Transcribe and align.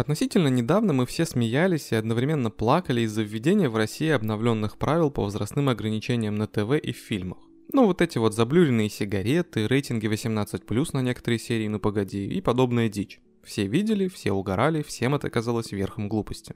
Относительно 0.00 0.48
недавно 0.48 0.94
мы 0.94 1.04
все 1.04 1.26
смеялись 1.26 1.92
и 1.92 1.94
одновременно 1.94 2.50
плакали 2.50 3.02
из-за 3.02 3.20
введения 3.20 3.68
в 3.68 3.76
России 3.76 4.08
обновленных 4.08 4.78
правил 4.78 5.10
по 5.10 5.24
возрастным 5.24 5.68
ограничениям 5.68 6.36
на 6.36 6.46
ТВ 6.46 6.72
и 6.82 6.92
в 6.94 6.96
фильмах. 6.96 7.36
Ну 7.74 7.84
вот 7.84 8.00
эти 8.00 8.16
вот 8.16 8.34
заблюренные 8.34 8.88
сигареты, 8.88 9.68
рейтинги 9.68 10.06
18+, 10.06 10.88
на 10.94 11.02
некоторые 11.02 11.38
серии 11.38 11.68
«Ну 11.68 11.78
погоди» 11.80 12.26
и 12.26 12.40
подобная 12.40 12.88
дичь. 12.88 13.20
Все 13.44 13.66
видели, 13.66 14.08
все 14.08 14.32
угорали, 14.32 14.82
всем 14.82 15.14
это 15.14 15.28
казалось 15.28 15.70
верхом 15.70 16.08
глупости. 16.08 16.54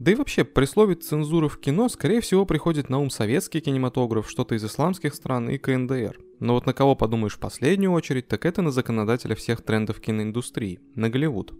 Да 0.00 0.10
и 0.10 0.16
вообще, 0.16 0.42
при 0.42 0.64
слове 0.64 0.96
«цензура 0.96 1.46
в 1.48 1.60
кино» 1.60 1.88
скорее 1.88 2.20
всего 2.20 2.44
приходит 2.44 2.88
на 2.88 2.98
ум 2.98 3.08
советский 3.08 3.60
кинематограф, 3.60 4.28
что-то 4.28 4.56
из 4.56 4.64
исламских 4.64 5.14
стран 5.14 5.48
и 5.48 5.58
КНДР. 5.58 6.18
Но 6.40 6.54
вот 6.54 6.66
на 6.66 6.72
кого 6.72 6.96
подумаешь 6.96 7.36
в 7.36 7.38
последнюю 7.38 7.92
очередь, 7.92 8.26
так 8.26 8.44
это 8.44 8.62
на 8.62 8.72
законодателя 8.72 9.36
всех 9.36 9.62
трендов 9.62 10.00
киноиндустрии, 10.00 10.80
на 10.96 11.08
Голливуд. 11.08 11.54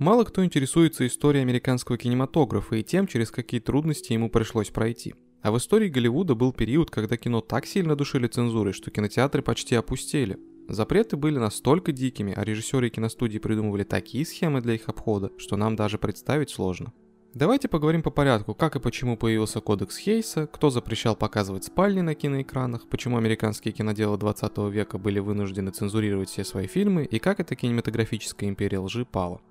Мало 0.00 0.24
кто 0.24 0.42
интересуется 0.42 1.06
историей 1.06 1.42
американского 1.42 1.98
кинематографа 1.98 2.74
и 2.76 2.82
тем, 2.82 3.06
через 3.06 3.30
какие 3.30 3.60
трудности 3.60 4.14
ему 4.14 4.30
пришлось 4.30 4.70
пройти. 4.70 5.14
А 5.42 5.52
в 5.52 5.58
истории 5.58 5.90
Голливуда 5.90 6.34
был 6.34 6.54
период, 6.54 6.90
когда 6.90 7.18
кино 7.18 7.42
так 7.42 7.66
сильно 7.66 7.94
душили 7.96 8.26
цензурой, 8.26 8.72
что 8.72 8.90
кинотеатры 8.90 9.42
почти 9.42 9.74
опустели. 9.74 10.38
Запреты 10.68 11.18
были 11.18 11.36
настолько 11.36 11.92
дикими, 11.92 12.32
а 12.34 12.44
режиссеры 12.44 12.86
и 12.86 12.90
киностудии 12.90 13.36
придумывали 13.36 13.84
такие 13.84 14.24
схемы 14.24 14.62
для 14.62 14.72
их 14.72 14.88
обхода, 14.88 15.32
что 15.36 15.58
нам 15.58 15.76
даже 15.76 15.98
представить 15.98 16.48
сложно. 16.48 16.94
Давайте 17.34 17.68
поговорим 17.68 18.02
по 18.02 18.10
порядку, 18.10 18.54
как 18.54 18.76
и 18.76 18.80
почему 18.80 19.18
появился 19.18 19.60
кодекс 19.60 19.98
Хейса, 19.98 20.46
кто 20.46 20.70
запрещал 20.70 21.14
показывать 21.14 21.64
спальни 21.64 22.00
на 22.00 22.14
киноэкранах, 22.14 22.88
почему 22.88 23.18
американские 23.18 23.74
киноделы 23.74 24.16
20 24.16 24.56
века 24.70 24.96
были 24.96 25.18
вынуждены 25.18 25.72
цензурировать 25.72 26.30
все 26.30 26.42
свои 26.42 26.66
фильмы 26.66 27.04
и 27.04 27.18
как 27.18 27.38
эта 27.38 27.54
кинематографическая 27.54 28.48
империя 28.48 28.78
лжи 28.78 29.04
пала. 29.04 29.42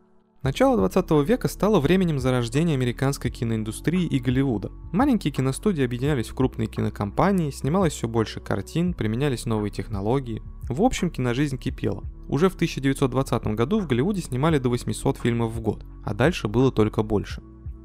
Начало 0.41 0.77
20 0.77 1.11
века 1.27 1.49
стало 1.49 1.81
временем 1.81 2.17
зарождения 2.17 2.73
американской 2.73 3.29
киноиндустрии 3.29 4.05
и 4.05 4.19
Голливуда. 4.19 4.71
Маленькие 4.93 5.33
киностудии 5.33 5.83
объединялись 5.83 6.29
в 6.29 6.33
крупные 6.33 6.69
кинокомпании, 6.69 7.51
снималось 7.51 7.91
все 7.91 8.07
больше 8.07 8.39
картин, 8.39 8.93
применялись 8.93 9.45
новые 9.45 9.69
технологии. 9.69 10.41
В 10.69 10.81
общем, 10.81 11.09
киножизнь 11.09 11.57
кипела. 11.57 12.05
Уже 12.29 12.47
в 12.47 12.55
1920 12.55 13.47
году 13.47 13.81
в 13.81 13.87
Голливуде 13.87 14.21
снимали 14.21 14.59
до 14.59 14.69
800 14.69 15.17
фильмов 15.17 15.51
в 15.51 15.59
год, 15.59 15.83
а 16.05 16.13
дальше 16.13 16.47
было 16.47 16.71
только 16.71 17.03
больше. 17.03 17.41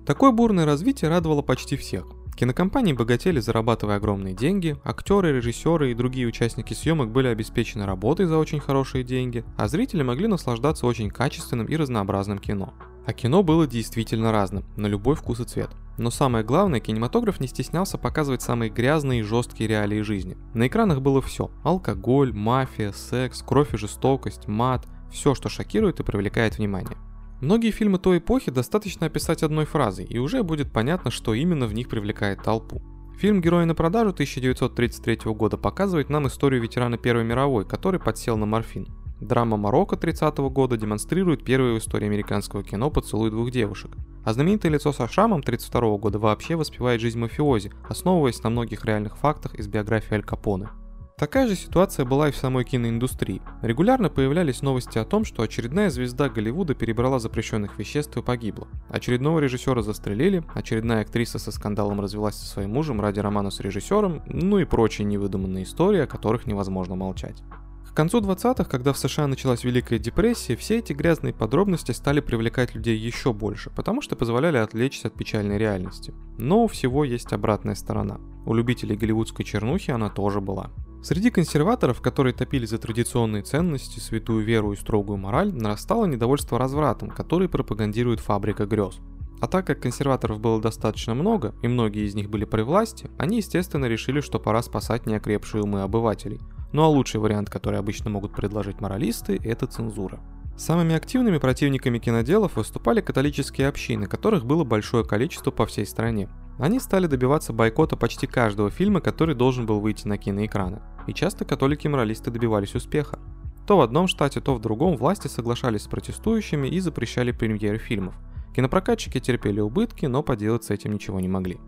Такое 0.06 0.30
бурное 0.30 0.64
развитие 0.64 1.10
радовало 1.10 1.42
почти 1.42 1.76
всех. 1.76 2.06
Кинокомпании 2.34 2.92
богатели, 2.92 3.38
зарабатывая 3.38 3.96
огромные 3.96 4.34
деньги, 4.34 4.76
актеры, 4.82 5.32
режиссеры 5.32 5.92
и 5.92 5.94
другие 5.94 6.26
участники 6.26 6.74
съемок 6.74 7.10
были 7.10 7.28
обеспечены 7.28 7.86
работой 7.86 8.26
за 8.26 8.38
очень 8.38 8.58
хорошие 8.58 9.04
деньги, 9.04 9.44
а 9.56 9.68
зрители 9.68 10.02
могли 10.02 10.26
наслаждаться 10.26 10.86
очень 10.86 11.10
качественным 11.10 11.66
и 11.66 11.76
разнообразным 11.76 12.38
кино. 12.38 12.74
А 13.06 13.12
кино 13.12 13.42
было 13.42 13.66
действительно 13.66 14.32
разным, 14.32 14.64
на 14.76 14.86
любой 14.86 15.14
вкус 15.14 15.38
и 15.40 15.44
цвет. 15.44 15.70
Но 15.96 16.10
самое 16.10 16.44
главное, 16.44 16.80
кинематограф 16.80 17.38
не 17.38 17.46
стеснялся 17.46 17.98
показывать 17.98 18.42
самые 18.42 18.70
грязные 18.70 19.20
и 19.20 19.22
жесткие 19.22 19.68
реалии 19.68 20.00
жизни. 20.00 20.36
На 20.54 20.66
экранах 20.66 21.00
было 21.00 21.22
все. 21.22 21.52
Алкоголь, 21.62 22.32
мафия, 22.32 22.90
секс, 22.90 23.42
кровь 23.42 23.74
и 23.74 23.76
жестокость, 23.76 24.48
мат. 24.48 24.86
Все, 25.12 25.36
что 25.36 25.48
шокирует 25.48 26.00
и 26.00 26.02
привлекает 26.02 26.58
внимание. 26.58 26.96
Многие 27.44 27.72
фильмы 27.72 27.98
той 27.98 28.18
эпохи 28.18 28.50
достаточно 28.50 29.04
описать 29.04 29.42
одной 29.42 29.66
фразой, 29.66 30.06
и 30.06 30.16
уже 30.16 30.42
будет 30.42 30.72
понятно, 30.72 31.10
что 31.10 31.34
именно 31.34 31.66
в 31.66 31.74
них 31.74 31.90
привлекает 31.90 32.42
толпу. 32.42 32.80
Фильм 33.18 33.42
«Герои 33.42 33.66
на 33.66 33.74
продажу» 33.74 34.12
1933 34.12 35.30
года 35.34 35.58
показывает 35.58 36.08
нам 36.08 36.26
историю 36.26 36.62
ветерана 36.62 36.96
Первой 36.96 37.22
мировой, 37.22 37.66
который 37.66 38.00
подсел 38.00 38.38
на 38.38 38.46
морфин. 38.46 38.88
Драма 39.20 39.58
Марокко 39.58 39.98
30 39.98 40.38
года 40.38 40.78
демонстрирует 40.78 41.44
первую 41.44 41.74
в 41.74 41.80
истории 41.80 42.06
американского 42.06 42.64
кино 42.64 42.90
«Поцелуй 42.90 43.30
двух 43.30 43.50
девушек». 43.50 43.90
А 44.24 44.32
знаменитое 44.32 44.72
лицо 44.72 44.94
со 44.94 45.06
шрамом 45.06 45.42
32 45.42 45.98
года 45.98 46.18
вообще 46.18 46.56
воспевает 46.56 47.02
жизнь 47.02 47.18
мафиози, 47.18 47.72
основываясь 47.86 48.42
на 48.42 48.48
многих 48.48 48.86
реальных 48.86 49.18
фактах 49.18 49.54
из 49.54 49.68
биографии 49.68 50.14
Аль 50.14 50.24
Капоне. 50.24 50.70
Такая 51.16 51.46
же 51.46 51.54
ситуация 51.54 52.04
была 52.04 52.28
и 52.28 52.32
в 52.32 52.36
самой 52.36 52.64
киноиндустрии. 52.64 53.40
Регулярно 53.62 54.10
появлялись 54.10 54.62
новости 54.62 54.98
о 54.98 55.04
том, 55.04 55.24
что 55.24 55.44
очередная 55.44 55.88
звезда 55.88 56.28
Голливуда 56.28 56.74
перебрала 56.74 57.20
запрещенных 57.20 57.78
веществ 57.78 58.16
и 58.16 58.22
погибла. 58.22 58.66
Очередного 58.88 59.38
режиссера 59.38 59.80
застрелили, 59.82 60.42
очередная 60.54 61.02
актриса 61.02 61.38
со 61.38 61.52
скандалом 61.52 62.00
развелась 62.00 62.34
со 62.34 62.46
своим 62.46 62.70
мужем 62.70 63.00
ради 63.00 63.20
романа 63.20 63.50
с 63.50 63.60
режиссером, 63.60 64.22
ну 64.26 64.58
и 64.58 64.64
прочие 64.64 65.04
невыдуманные 65.04 65.62
истории, 65.62 66.00
о 66.00 66.08
которых 66.08 66.46
невозможно 66.46 66.96
молчать. 66.96 67.44
К 67.88 67.96
концу 67.96 68.20
20-х, 68.20 68.64
когда 68.64 68.92
в 68.92 68.98
США 68.98 69.28
началась 69.28 69.62
Великая 69.62 70.00
депрессия, 70.00 70.56
все 70.56 70.80
эти 70.80 70.92
грязные 70.92 71.32
подробности 71.32 71.92
стали 71.92 72.18
привлекать 72.18 72.74
людей 72.74 72.98
еще 72.98 73.32
больше, 73.32 73.70
потому 73.70 74.00
что 74.02 74.16
позволяли 74.16 74.56
отвлечься 74.56 75.06
от 75.06 75.14
печальной 75.14 75.58
реальности. 75.58 76.12
Но 76.36 76.64
у 76.64 76.66
всего 76.66 77.04
есть 77.04 77.32
обратная 77.32 77.76
сторона. 77.76 78.18
У 78.46 78.52
любителей 78.52 78.96
голливудской 78.96 79.44
чернухи 79.44 79.92
она 79.92 80.10
тоже 80.10 80.40
была. 80.40 80.72
Среди 81.04 81.28
консерваторов, 81.28 82.00
которые 82.00 82.32
топили 82.32 82.64
за 82.64 82.78
традиционные 82.78 83.42
ценности, 83.42 84.00
святую 84.00 84.42
веру 84.42 84.72
и 84.72 84.76
строгую 84.76 85.18
мораль, 85.18 85.52
нарастало 85.52 86.06
недовольство 86.06 86.58
развратом, 86.58 87.10
который 87.10 87.46
пропагандирует 87.46 88.20
фабрика 88.20 88.64
грез. 88.64 89.00
А 89.42 89.46
так 89.46 89.66
как 89.66 89.80
консерваторов 89.80 90.40
было 90.40 90.62
достаточно 90.62 91.14
много, 91.14 91.54
и 91.60 91.68
многие 91.68 92.06
из 92.06 92.14
них 92.14 92.30
были 92.30 92.46
при 92.46 92.62
власти, 92.62 93.10
они 93.18 93.36
естественно 93.36 93.84
решили, 93.84 94.22
что 94.22 94.40
пора 94.40 94.62
спасать 94.62 95.04
неокрепшие 95.04 95.62
умы 95.62 95.82
обывателей. 95.82 96.40
Ну 96.72 96.82
а 96.82 96.88
лучший 96.88 97.20
вариант, 97.20 97.50
который 97.50 97.78
обычно 97.78 98.08
могут 98.08 98.34
предложить 98.34 98.80
моралисты, 98.80 99.38
это 99.44 99.66
цензура. 99.66 100.20
Самыми 100.56 100.94
активными 100.94 101.36
противниками 101.36 101.98
киноделов 101.98 102.56
выступали 102.56 103.02
католические 103.02 103.68
общины, 103.68 104.06
которых 104.06 104.46
было 104.46 104.64
большое 104.64 105.04
количество 105.04 105.50
по 105.50 105.66
всей 105.66 105.84
стране. 105.84 106.30
Они 106.58 106.78
стали 106.78 107.06
добиваться 107.06 107.52
бойкота 107.52 107.96
почти 107.96 108.26
каждого 108.26 108.70
фильма, 108.70 109.00
который 109.00 109.34
должен 109.34 109.66
был 109.66 109.80
выйти 109.80 110.06
на 110.06 110.18
киноэкраны. 110.18 110.80
И 111.06 111.12
часто 111.12 111.44
католики-моралисты 111.44 112.30
добивались 112.30 112.74
успеха. 112.74 113.18
То 113.66 113.78
в 113.78 113.80
одном 113.80 114.06
штате, 114.06 114.40
то 114.40 114.54
в 114.54 114.60
другом 114.60 114.96
власти 114.96 115.26
соглашались 115.26 115.82
с 115.82 115.88
протестующими 115.88 116.68
и 116.68 116.80
запрещали 116.80 117.32
премьеры 117.32 117.78
фильмов. 117.78 118.14
Кинопрокатчики 118.54 119.18
терпели 119.18 119.60
убытки, 119.60 120.06
но 120.06 120.22
поделать 120.22 120.64
с 120.64 120.70
этим 120.70 120.92
ничего 120.92 121.18
не 121.18 121.28
могли. 121.28 121.58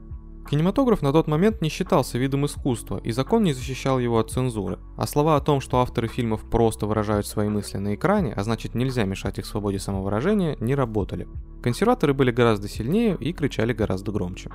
Кинематограф 0.48 1.02
на 1.02 1.12
тот 1.12 1.26
момент 1.26 1.60
не 1.60 1.68
считался 1.68 2.18
видом 2.18 2.46
искусства, 2.46 3.00
и 3.02 3.10
закон 3.10 3.42
не 3.42 3.52
защищал 3.52 3.98
его 3.98 4.20
от 4.20 4.30
цензуры. 4.30 4.78
А 4.96 5.06
слова 5.06 5.36
о 5.36 5.40
том, 5.40 5.60
что 5.60 5.80
авторы 5.80 6.06
фильмов 6.06 6.48
просто 6.48 6.86
выражают 6.86 7.26
свои 7.26 7.48
мысли 7.48 7.78
на 7.78 7.96
экране, 7.96 8.32
а 8.32 8.44
значит 8.44 8.74
нельзя 8.76 9.04
мешать 9.04 9.38
их 9.38 9.46
свободе 9.46 9.80
самовыражения, 9.80 10.56
не 10.60 10.76
работали. 10.76 11.26
Консерваторы 11.62 12.14
были 12.14 12.30
гораздо 12.30 12.68
сильнее 12.68 13.16
и 13.18 13.32
кричали 13.32 13.72
гораздо 13.72 14.12
громче. 14.12 14.50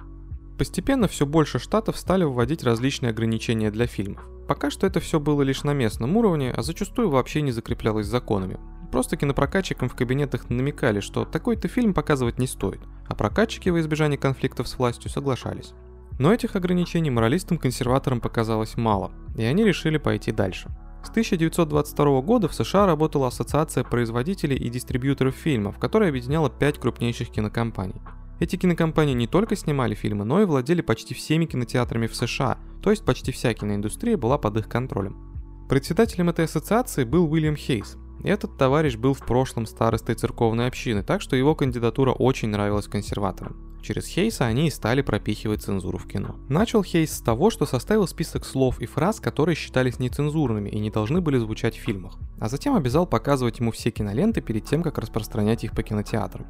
Постепенно 0.58 1.10
все 1.10 1.26
больше 1.26 1.60
штатов 1.60 1.98
стали 1.98 2.24
вводить 2.24 2.64
различные 2.64 3.10
ограничения 3.10 3.72
для 3.72 3.88
фильмов. 3.88 4.24
Пока 4.48 4.70
что 4.70 4.88
это 4.88 5.00
все 5.00 5.20
было 5.20 5.42
лишь 5.42 5.64
на 5.64 5.74
местном 5.74 6.16
уровне, 6.16 6.54
а 6.56 6.62
зачастую 6.62 7.10
вообще 7.10 7.42
не 7.42 7.52
закреплялось 7.52 8.08
законами. 8.08 8.60
Просто 8.92 9.16
кинопрокатчикам 9.16 9.88
в 9.88 9.96
кабинетах 9.96 10.50
намекали, 10.50 11.00
что 11.00 11.24
такой-то 11.24 11.68
фильм 11.68 11.94
показывать 11.94 12.40
не 12.40 12.48
стоит, 12.48 12.82
а 13.08 13.16
прокатчики 13.16 13.70
во 13.70 13.80
избежание 13.80 14.18
конфликтов 14.18 14.68
с 14.68 14.78
властью 14.78 15.10
соглашались. 15.10 15.74
Но 16.20 16.34
этим 16.34 16.50
ограничений 16.54 17.10
моралистам-консерваторам 17.10 18.20
показалось 18.20 18.78
мало, 18.78 19.12
и 19.38 19.44
они 19.44 19.64
решили 19.64 19.98
пойти 19.98 20.32
дальше. 20.32 20.70
С 21.04 21.10
1922 21.10 22.22
года 22.22 22.48
в 22.48 22.54
США 22.54 22.86
работала 22.86 23.28
Ассоциация 23.28 23.84
производителей 23.84 24.56
и 24.56 24.70
дистрибьюторов 24.70 25.36
фильмов, 25.36 25.80
которая 25.80 26.10
объединяла 26.10 26.50
пять 26.50 26.78
крупнейших 26.78 27.32
кинокомпаний. 27.32 28.02
Эти 28.40 28.56
кинокомпании 28.56 29.14
не 29.14 29.28
только 29.28 29.56
снимали 29.56 29.96
фильмы, 29.96 30.26
но 30.26 30.42
и 30.42 30.46
владели 30.46 30.82
почти 30.82 31.14
всеми 31.14 31.46
кинотеатрами 31.46 32.08
в 32.08 32.16
США, 32.16 32.58
то 32.84 32.92
есть 32.92 33.06
почти 33.06 33.32
вся 33.32 33.54
киноиндустрия 33.54 34.18
была 34.18 34.38
под 34.38 34.58
их 34.58 34.68
контролем. 34.68 35.32
Председателем 35.70 36.30
этой 36.30 36.46
ассоциации 36.46 37.04
был 37.04 37.32
Уильям 37.32 37.56
Хейс, 37.56 37.98
этот 38.30 38.58
товарищ 38.58 38.96
был 38.96 39.14
в 39.14 39.26
прошлом 39.26 39.66
старостой 39.66 40.16
церковной 40.16 40.68
общины, 40.68 41.04
так 41.04 41.22
что 41.22 41.36
его 41.36 41.56
кандидатура 41.56 42.12
очень 42.12 42.50
нравилась 42.50 42.88
консерваторам. 42.88 43.72
Через 43.82 44.06
Хейса 44.06 44.46
они 44.46 44.68
и 44.68 44.72
стали 44.72 45.02
пропихивать 45.02 45.64
цензуру 45.64 45.98
в 45.98 46.08
кино. 46.08 46.36
Начал 46.50 46.84
Хейс 46.84 47.14
с 47.14 47.22
того, 47.22 47.50
что 47.50 47.66
составил 47.66 48.08
список 48.08 48.46
слов 48.46 48.80
и 48.80 48.86
фраз, 48.86 49.20
которые 49.20 49.56
считались 49.56 49.98
нецензурными 49.98 50.70
и 50.70 50.80
не 50.80 50.92
должны 50.92 51.20
были 51.20 51.38
звучать 51.38 51.76
в 51.76 51.82
фильмах, 51.82 52.18
а 52.40 52.48
затем 52.48 52.76
обязал 52.76 53.08
показывать 53.08 53.60
ему 53.60 53.72
все 53.72 53.90
киноленты 53.90 54.42
перед 54.42 54.66
тем, 54.66 54.84
как 54.84 55.00
распространять 55.00 55.64
их 55.64 55.72
по 55.72 55.82
кинотеатрам. 55.82 56.46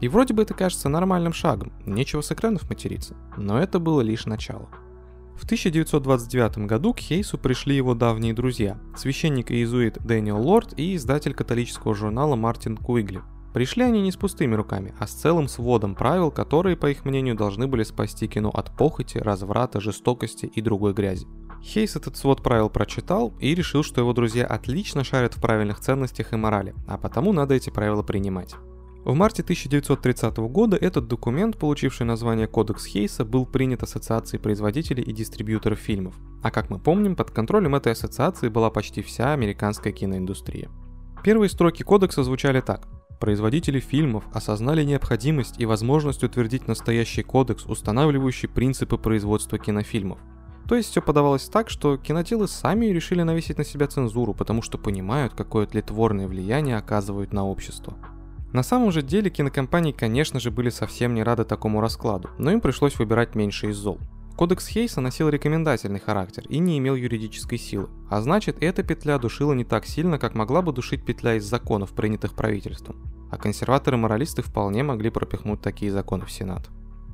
И 0.00 0.08
вроде 0.08 0.34
бы 0.34 0.42
это 0.42 0.52
кажется 0.52 0.90
нормальным 0.90 1.32
шагом, 1.32 1.72
нечего 1.86 2.20
с 2.20 2.30
экранов 2.30 2.68
материться, 2.68 3.16
но 3.38 3.58
это 3.58 3.78
было 3.78 4.02
лишь 4.02 4.26
начало. 4.26 4.68
В 5.36 5.44
1929 5.44 6.58
году 6.66 6.94
к 6.94 7.00
Хейсу 7.00 7.38
пришли 7.38 7.76
его 7.76 7.94
давние 7.94 8.34
друзья, 8.34 8.78
священник 8.96 9.50
и 9.50 9.54
иезуит 9.54 9.98
Дэниел 10.04 10.40
Лорд 10.40 10.78
и 10.78 10.94
издатель 10.94 11.34
католического 11.34 11.94
журнала 11.94 12.36
Мартин 12.36 12.76
Куигли. 12.76 13.22
Пришли 13.52 13.84
они 13.84 14.00
не 14.00 14.10
с 14.10 14.16
пустыми 14.16 14.54
руками, 14.54 14.94
а 14.98 15.06
с 15.06 15.12
целым 15.12 15.46
сводом 15.48 15.94
правил, 15.94 16.30
которые, 16.30 16.76
по 16.76 16.90
их 16.90 17.04
мнению, 17.04 17.36
должны 17.36 17.66
были 17.66 17.82
спасти 17.84 18.26
кино 18.26 18.50
от 18.50 18.76
похоти, 18.76 19.18
разврата, 19.18 19.80
жестокости 19.80 20.46
и 20.46 20.60
другой 20.60 20.92
грязи. 20.92 21.26
Хейс 21.62 21.96
этот 21.96 22.16
свод 22.16 22.42
правил 22.42 22.68
прочитал 22.68 23.32
и 23.40 23.54
решил, 23.54 23.82
что 23.82 24.00
его 24.00 24.12
друзья 24.12 24.44
отлично 24.44 25.02
шарят 25.02 25.34
в 25.34 25.40
правильных 25.40 25.80
ценностях 25.80 26.32
и 26.32 26.36
морали, 26.36 26.74
а 26.86 26.98
потому 26.98 27.32
надо 27.32 27.54
эти 27.54 27.70
правила 27.70 28.02
принимать. 28.02 28.54
В 29.04 29.12
марте 29.12 29.42
1930 29.42 30.38
года 30.38 30.78
этот 30.78 31.08
документ, 31.08 31.58
получивший 31.58 32.06
название 32.06 32.46
Кодекс 32.46 32.86
Хейса, 32.86 33.26
был 33.26 33.44
принят 33.44 33.82
Ассоциацией 33.82 34.40
производителей 34.40 35.02
и 35.02 35.12
дистрибьюторов 35.12 35.78
фильмов. 35.78 36.14
А 36.42 36.50
как 36.50 36.70
мы 36.70 36.78
помним, 36.78 37.14
под 37.14 37.30
контролем 37.30 37.74
этой 37.74 37.92
ассоциации 37.92 38.48
была 38.48 38.70
почти 38.70 39.02
вся 39.02 39.34
американская 39.34 39.92
киноиндустрия. 39.92 40.70
Первые 41.22 41.50
строки 41.50 41.82
кодекса 41.82 42.24
звучали 42.24 42.62
так. 42.62 42.88
Производители 43.20 43.78
фильмов 43.78 44.24
осознали 44.32 44.82
необходимость 44.84 45.60
и 45.60 45.66
возможность 45.66 46.24
утвердить 46.24 46.66
настоящий 46.66 47.22
кодекс, 47.22 47.66
устанавливающий 47.66 48.48
принципы 48.48 48.96
производства 48.96 49.58
кинофильмов. 49.58 50.18
То 50.66 50.76
есть 50.76 50.88
все 50.90 51.02
подавалось 51.02 51.50
так, 51.50 51.68
что 51.68 51.98
киноделы 51.98 52.48
сами 52.48 52.86
решили 52.86 53.20
навесить 53.20 53.58
на 53.58 53.64
себя 53.64 53.86
цензуру, 53.86 54.32
потому 54.32 54.62
что 54.62 54.78
понимают, 54.78 55.34
какое 55.34 55.66
тлетворное 55.66 56.26
влияние 56.26 56.78
оказывают 56.78 57.34
на 57.34 57.44
общество. 57.46 57.98
На 58.54 58.62
самом 58.62 58.92
же 58.92 59.02
деле 59.02 59.30
кинокомпании, 59.30 59.90
конечно 59.90 60.38
же, 60.38 60.52
были 60.52 60.70
совсем 60.70 61.12
не 61.12 61.24
рады 61.24 61.44
такому 61.44 61.80
раскладу, 61.80 62.30
но 62.38 62.52
им 62.52 62.60
пришлось 62.60 62.96
выбирать 62.96 63.34
меньше 63.34 63.70
из 63.70 63.76
зол. 63.76 63.98
Кодекс 64.36 64.68
Хейса 64.68 65.00
носил 65.00 65.28
рекомендательный 65.28 65.98
характер 65.98 66.44
и 66.48 66.60
не 66.60 66.78
имел 66.78 66.94
юридической 66.94 67.58
силы, 67.58 67.88
а 68.08 68.20
значит 68.20 68.58
эта 68.60 68.84
петля 68.84 69.18
душила 69.18 69.54
не 69.54 69.64
так 69.64 69.86
сильно, 69.86 70.20
как 70.20 70.36
могла 70.36 70.62
бы 70.62 70.72
душить 70.72 71.04
петля 71.04 71.34
из 71.34 71.44
законов, 71.44 71.94
принятых 71.94 72.34
правительством. 72.34 73.02
А 73.28 73.38
консерваторы-моралисты 73.38 74.42
вполне 74.42 74.84
могли 74.84 75.10
пропихнуть 75.10 75.60
такие 75.60 75.90
законы 75.90 76.24
в 76.24 76.30
Сенат. 76.30 76.68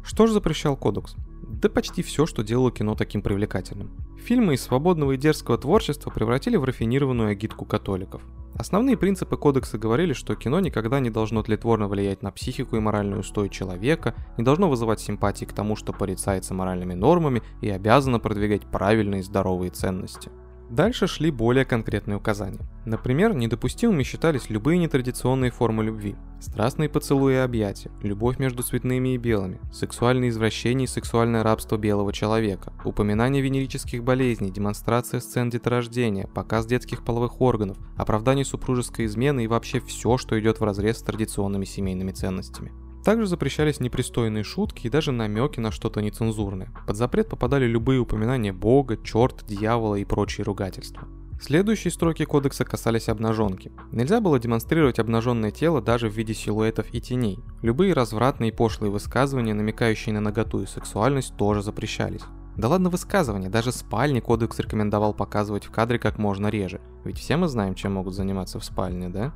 Что 0.04 0.26
же 0.26 0.34
запрещал 0.34 0.76
кодекс? 0.76 1.16
Да 1.60 1.68
почти 1.68 2.02
все, 2.02 2.24
что 2.24 2.42
делало 2.42 2.72
кино 2.72 2.94
таким 2.94 3.20
привлекательным. 3.20 3.90
Фильмы 4.24 4.54
из 4.54 4.62
свободного 4.62 5.12
и 5.12 5.18
дерзкого 5.18 5.58
творчества 5.58 6.10
превратили 6.10 6.56
в 6.56 6.64
рафинированную 6.64 7.30
агитку 7.30 7.66
католиков. 7.66 8.22
Основные 8.54 8.96
принципы 8.96 9.36
кодекса 9.36 9.76
говорили, 9.76 10.14
что 10.14 10.36
кино 10.36 10.60
никогда 10.60 11.00
не 11.00 11.10
должно 11.10 11.42
тлетворно 11.42 11.86
влиять 11.86 12.22
на 12.22 12.30
психику 12.30 12.76
и 12.76 12.80
моральную 12.80 13.20
устой 13.20 13.50
человека, 13.50 14.14
не 14.38 14.44
должно 14.44 14.70
вызывать 14.70 15.00
симпатии 15.00 15.44
к 15.44 15.52
тому, 15.52 15.76
что 15.76 15.92
порицается 15.92 16.54
моральными 16.54 16.94
нормами 16.94 17.42
и 17.60 17.68
обязано 17.68 18.20
продвигать 18.20 18.62
правильные 18.62 19.20
и 19.20 19.24
здоровые 19.24 19.70
ценности. 19.70 20.30
Дальше 20.70 21.08
шли 21.08 21.32
более 21.32 21.64
конкретные 21.64 22.16
указания. 22.16 22.60
Например, 22.84 23.34
недопустимыми 23.34 24.04
считались 24.04 24.50
любые 24.50 24.78
нетрадиционные 24.78 25.50
формы 25.50 25.82
любви. 25.82 26.14
Страстные 26.38 26.88
поцелуи 26.88 27.34
и 27.34 27.38
объятия, 27.38 27.90
любовь 28.02 28.38
между 28.38 28.62
цветными 28.62 29.14
и 29.14 29.18
белыми, 29.18 29.60
сексуальные 29.72 30.30
извращения 30.30 30.84
и 30.84 30.88
сексуальное 30.88 31.42
рабство 31.42 31.76
белого 31.76 32.12
человека, 32.12 32.72
упоминание 32.84 33.42
венерических 33.42 34.04
болезней, 34.04 34.52
демонстрация 34.52 35.18
сцен 35.18 35.50
деторождения, 35.50 36.28
показ 36.28 36.66
детских 36.66 37.04
половых 37.04 37.40
органов, 37.40 37.76
оправдание 37.96 38.44
супружеской 38.44 39.06
измены 39.06 39.44
и 39.44 39.48
вообще 39.48 39.80
все, 39.80 40.18
что 40.18 40.38
идет 40.38 40.60
в 40.60 40.64
разрез 40.64 40.98
с 40.98 41.02
традиционными 41.02 41.64
семейными 41.64 42.12
ценностями. 42.12 42.72
Также 43.04 43.26
запрещались 43.26 43.80
непристойные 43.80 44.44
шутки 44.44 44.86
и 44.86 44.90
даже 44.90 45.12
намеки 45.12 45.58
на 45.60 45.70
что-то 45.70 46.02
нецензурное. 46.02 46.72
Под 46.86 46.96
запрет 46.96 47.28
попадали 47.28 47.66
любые 47.66 48.00
упоминания 48.00 48.52
бога, 48.52 48.98
черт, 49.02 49.44
дьявола 49.46 49.96
и 49.96 50.04
прочие 50.04 50.44
ругательства. 50.44 51.08
Следующие 51.40 51.90
строки 51.90 52.26
кодекса 52.26 52.66
касались 52.66 53.08
обнаженки. 53.08 53.72
Нельзя 53.92 54.20
было 54.20 54.38
демонстрировать 54.38 54.98
обнаженное 54.98 55.50
тело 55.50 55.80
даже 55.80 56.10
в 56.10 56.14
виде 56.14 56.34
силуэтов 56.34 56.92
и 56.92 57.00
теней. 57.00 57.38
Любые 57.62 57.94
развратные 57.94 58.50
и 58.50 58.54
пошлые 58.54 58.90
высказывания, 58.90 59.54
намекающие 59.54 60.12
на 60.12 60.20
наготу 60.20 60.62
и 60.62 60.66
сексуальность, 60.66 61.34
тоже 61.38 61.62
запрещались. 61.62 62.20
Да 62.58 62.68
ладно 62.68 62.90
высказывания, 62.90 63.48
даже 63.48 63.72
спальни 63.72 64.20
кодекс 64.20 64.58
рекомендовал 64.58 65.14
показывать 65.14 65.64
в 65.64 65.70
кадре 65.70 65.98
как 65.98 66.18
можно 66.18 66.48
реже. 66.48 66.82
Ведь 67.04 67.16
все 67.16 67.38
мы 67.38 67.48
знаем, 67.48 67.74
чем 67.74 67.94
могут 67.94 68.14
заниматься 68.14 68.58
в 68.58 68.64
спальне, 68.64 69.08
да? 69.08 69.32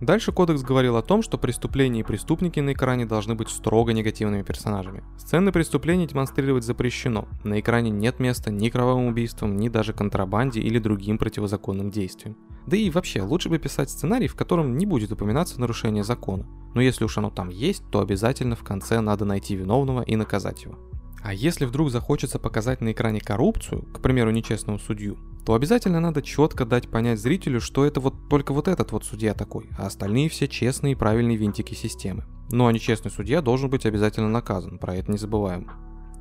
Дальше 0.00 0.32
кодекс 0.32 0.62
говорил 0.62 0.96
о 0.96 1.02
том, 1.02 1.22
что 1.22 1.36
преступления 1.36 2.00
и 2.00 2.04
преступники 2.04 2.58
на 2.58 2.72
экране 2.72 3.04
должны 3.04 3.34
быть 3.34 3.50
строго 3.50 3.92
негативными 3.92 4.42
персонажами. 4.42 5.04
Сцены 5.18 5.52
преступлений 5.52 6.06
демонстрировать 6.06 6.64
запрещено. 6.64 7.28
На 7.44 7.60
экране 7.60 7.90
нет 7.90 8.18
места 8.18 8.50
ни 8.50 8.70
кровавым 8.70 9.08
убийствам, 9.08 9.56
ни 9.56 9.68
даже 9.68 9.92
контрабанде 9.92 10.60
или 10.60 10.78
другим 10.78 11.18
противозаконным 11.18 11.90
действиям. 11.90 12.38
Да 12.66 12.78
и 12.78 12.88
вообще, 12.88 13.20
лучше 13.20 13.50
бы 13.50 13.58
писать 13.58 13.90
сценарий, 13.90 14.28
в 14.28 14.34
котором 14.34 14.78
не 14.78 14.86
будет 14.86 15.12
упоминаться 15.12 15.60
нарушение 15.60 16.02
закона. 16.02 16.46
Но 16.74 16.80
если 16.80 17.04
уж 17.04 17.18
оно 17.18 17.28
там 17.28 17.50
есть, 17.50 17.82
то 17.90 18.00
обязательно 18.00 18.56
в 18.56 18.64
конце 18.64 19.00
надо 19.00 19.26
найти 19.26 19.54
виновного 19.54 20.00
и 20.00 20.16
наказать 20.16 20.64
его. 20.64 20.78
А 21.22 21.34
если 21.34 21.64
вдруг 21.64 21.90
захочется 21.90 22.38
показать 22.38 22.80
на 22.80 22.92
экране 22.92 23.20
коррупцию, 23.20 23.82
к 23.82 24.00
примеру, 24.00 24.30
нечестного 24.30 24.78
судью, 24.78 25.18
то 25.44 25.54
обязательно 25.54 26.00
надо 26.00 26.22
четко 26.22 26.64
дать 26.64 26.88
понять 26.88 27.18
зрителю, 27.18 27.60
что 27.60 27.84
это 27.84 28.00
вот 28.00 28.28
только 28.28 28.52
вот 28.52 28.68
этот 28.68 28.92
вот 28.92 29.04
судья 29.04 29.34
такой, 29.34 29.68
а 29.78 29.86
остальные 29.86 30.28
все 30.28 30.48
честные 30.48 30.92
и 30.92 30.96
правильные 30.96 31.36
винтики 31.36 31.74
системы. 31.74 32.24
Ну 32.50 32.66
а 32.66 32.72
нечестный 32.72 33.10
судья 33.10 33.42
должен 33.42 33.70
быть 33.70 33.86
обязательно 33.86 34.28
наказан, 34.28 34.78
про 34.78 34.96
это 34.96 35.10
не 35.10 35.18
забываем. 35.18 35.70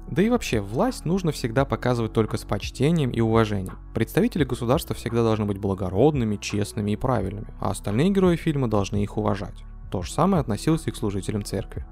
Да 0.10 0.24
и 0.24 0.30
вообще, 0.30 0.60
власть 0.60 1.06
нужно 1.06 1.31
всегда 1.31 1.66
показывать 1.66 2.13
только 2.13 2.38
с 2.38 2.44
почтением 2.44 3.12
и 3.12 3.22
уважением. 3.22 3.78
Представители 3.94 4.44
государства 4.44 4.95
всегда 4.95 5.22
должны 5.22 5.45
быть 5.45 5.60
благородными, 5.60 6.38
честными 6.38 6.92
и 6.92 6.95
правильными, 6.95 7.54
а 7.60 7.69
остальные 7.69 8.10
герои 8.10 8.36
фильма 8.36 8.68
должны 8.68 9.04
их 9.04 9.18
уважать. 9.18 9.63
То 9.92 10.02
же 10.02 10.12
самое 10.12 10.42
относилось 10.42 10.88
и 10.88 10.92
к 10.92 10.95
служителям 10.95 11.44
церкви. 11.44 11.86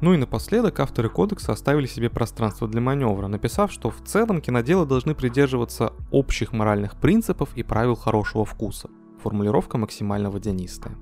Ну 0.00 0.12
и 0.12 0.16
напоследок 0.16 0.80
авторы 0.80 1.08
кодекса 1.08 1.52
оставили 1.52 1.86
себе 1.86 2.10
пространство 2.10 2.68
для 2.68 2.80
маневра, 2.80 3.26
написав, 3.26 3.72
что 3.72 3.90
в 3.90 4.02
целом 4.04 4.40
киноделы 4.40 4.86
должны 4.86 5.14
придерживаться 5.14 5.92
общих 6.10 6.52
моральных 6.52 6.96
принципов 6.96 7.50
и 7.54 7.62
правил 7.62 7.94
хорошего 7.94 8.44
вкуса. 8.44 8.90
Формулировка 9.22 9.78
максимально 9.78 10.30
водянистая. 10.30 10.96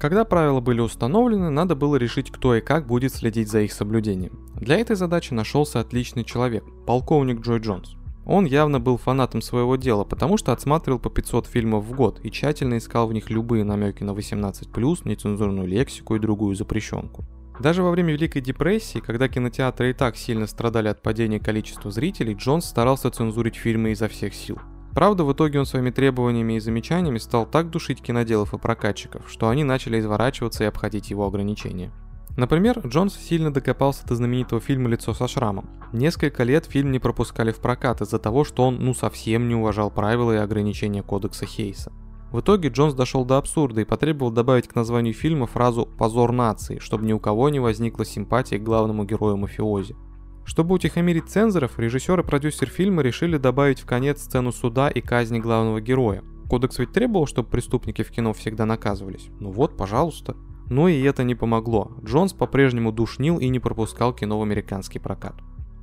Когда 0.00 0.24
правила 0.24 0.60
были 0.60 0.80
установлены, 0.80 1.50
надо 1.50 1.76
было 1.76 1.96
решить, 1.96 2.30
кто 2.30 2.54
и 2.54 2.62
как 2.62 2.86
будет 2.86 3.12
следить 3.12 3.50
за 3.50 3.60
их 3.60 3.72
соблюдением. 3.72 4.48
Для 4.54 4.78
этой 4.78 4.96
задачи 4.96 5.34
нашелся 5.34 5.78
отличный 5.78 6.24
человек, 6.24 6.64
полковник 6.86 7.40
Джой 7.40 7.60
Джонс. 7.60 7.96
Он 8.24 8.46
явно 8.46 8.80
был 8.80 8.96
фанатом 8.96 9.42
своего 9.42 9.76
дела, 9.76 10.04
потому 10.04 10.38
что 10.38 10.52
отсматривал 10.52 10.98
по 10.98 11.10
500 11.10 11.46
фильмов 11.46 11.84
в 11.84 11.92
год 11.94 12.20
и 12.22 12.30
тщательно 12.30 12.78
искал 12.78 13.08
в 13.08 13.12
них 13.12 13.28
любые 13.28 13.64
намеки 13.64 14.02
на 14.02 14.12
18+, 14.12 15.00
нецензурную 15.04 15.68
лексику 15.68 16.16
и 16.16 16.18
другую 16.18 16.54
запрещенку. 16.54 17.24
Даже 17.60 17.82
во 17.82 17.90
время 17.90 18.14
Великой 18.14 18.40
депрессии, 18.40 19.00
когда 19.00 19.28
кинотеатры 19.28 19.90
и 19.90 19.92
так 19.92 20.16
сильно 20.16 20.46
страдали 20.46 20.88
от 20.88 21.02
падения 21.02 21.38
количества 21.38 21.90
зрителей, 21.90 22.32
Джонс 22.32 22.64
старался 22.64 23.10
цензурить 23.10 23.56
фильмы 23.56 23.92
изо 23.92 24.08
всех 24.08 24.34
сил. 24.34 24.58
Правда, 24.94 25.24
в 25.24 25.32
итоге 25.34 25.58
он 25.58 25.66
своими 25.66 25.90
требованиями 25.90 26.54
и 26.54 26.60
замечаниями 26.60 27.18
стал 27.18 27.44
так 27.44 27.68
душить 27.68 28.00
киноделов 28.00 28.54
и 28.54 28.58
прокатчиков, 28.58 29.30
что 29.30 29.50
они 29.50 29.62
начали 29.62 30.00
изворачиваться 30.00 30.64
и 30.64 30.68
обходить 30.68 31.10
его 31.10 31.26
ограничения. 31.26 31.92
Например, 32.38 32.80
Джонс 32.86 33.14
сильно 33.14 33.52
докопался 33.52 34.06
до 34.06 34.14
знаменитого 34.14 34.62
фильма 34.62 34.88
«Лицо 34.88 35.12
со 35.12 35.28
шрамом». 35.28 35.68
Несколько 35.92 36.44
лет 36.44 36.64
фильм 36.64 36.90
не 36.90 36.98
пропускали 36.98 37.52
в 37.52 37.58
прокат 37.58 38.00
из-за 38.00 38.18
того, 38.18 38.44
что 38.44 38.66
он 38.66 38.78
ну 38.78 38.94
совсем 38.94 39.48
не 39.48 39.54
уважал 39.54 39.90
правила 39.90 40.32
и 40.32 40.38
ограничения 40.38 41.02
кодекса 41.02 41.44
Хейса. 41.44 41.92
В 42.30 42.40
итоге 42.40 42.68
Джонс 42.68 42.94
дошел 42.94 43.24
до 43.24 43.38
абсурда 43.38 43.80
и 43.80 43.84
потребовал 43.84 44.30
добавить 44.30 44.68
к 44.68 44.74
названию 44.76 45.14
фильма 45.14 45.46
фразу 45.46 45.86
«позор 45.98 46.30
нации», 46.30 46.78
чтобы 46.78 47.04
ни 47.04 47.12
у 47.12 47.18
кого 47.18 47.48
не 47.48 47.58
возникла 47.58 48.04
симпатия 48.04 48.58
к 48.58 48.62
главному 48.62 49.04
герою 49.04 49.36
мафиози. 49.36 49.96
Чтобы 50.44 50.74
утихомирить 50.74 51.28
цензоров, 51.28 51.78
режиссер 51.78 52.20
и 52.20 52.22
продюсер 52.22 52.68
фильма 52.68 53.02
решили 53.02 53.36
добавить 53.36 53.80
в 53.80 53.86
конец 53.86 54.22
сцену 54.22 54.52
суда 54.52 54.88
и 54.88 55.00
казни 55.00 55.40
главного 55.40 55.80
героя. 55.80 56.22
Кодекс 56.48 56.78
ведь 56.78 56.92
требовал, 56.92 57.26
чтобы 57.26 57.48
преступники 57.48 58.02
в 58.02 58.10
кино 58.10 58.32
всегда 58.32 58.64
наказывались. 58.64 59.28
Ну 59.40 59.50
вот, 59.50 59.76
пожалуйста. 59.76 60.36
Но 60.68 60.88
и 60.88 61.02
это 61.02 61.24
не 61.24 61.34
помогло. 61.34 61.92
Джонс 62.04 62.32
по-прежнему 62.32 62.92
душнил 62.92 63.38
и 63.38 63.48
не 63.48 63.58
пропускал 63.58 64.12
кино 64.12 64.38
в 64.38 64.42
американский 64.42 65.00
прокат. 65.00 65.34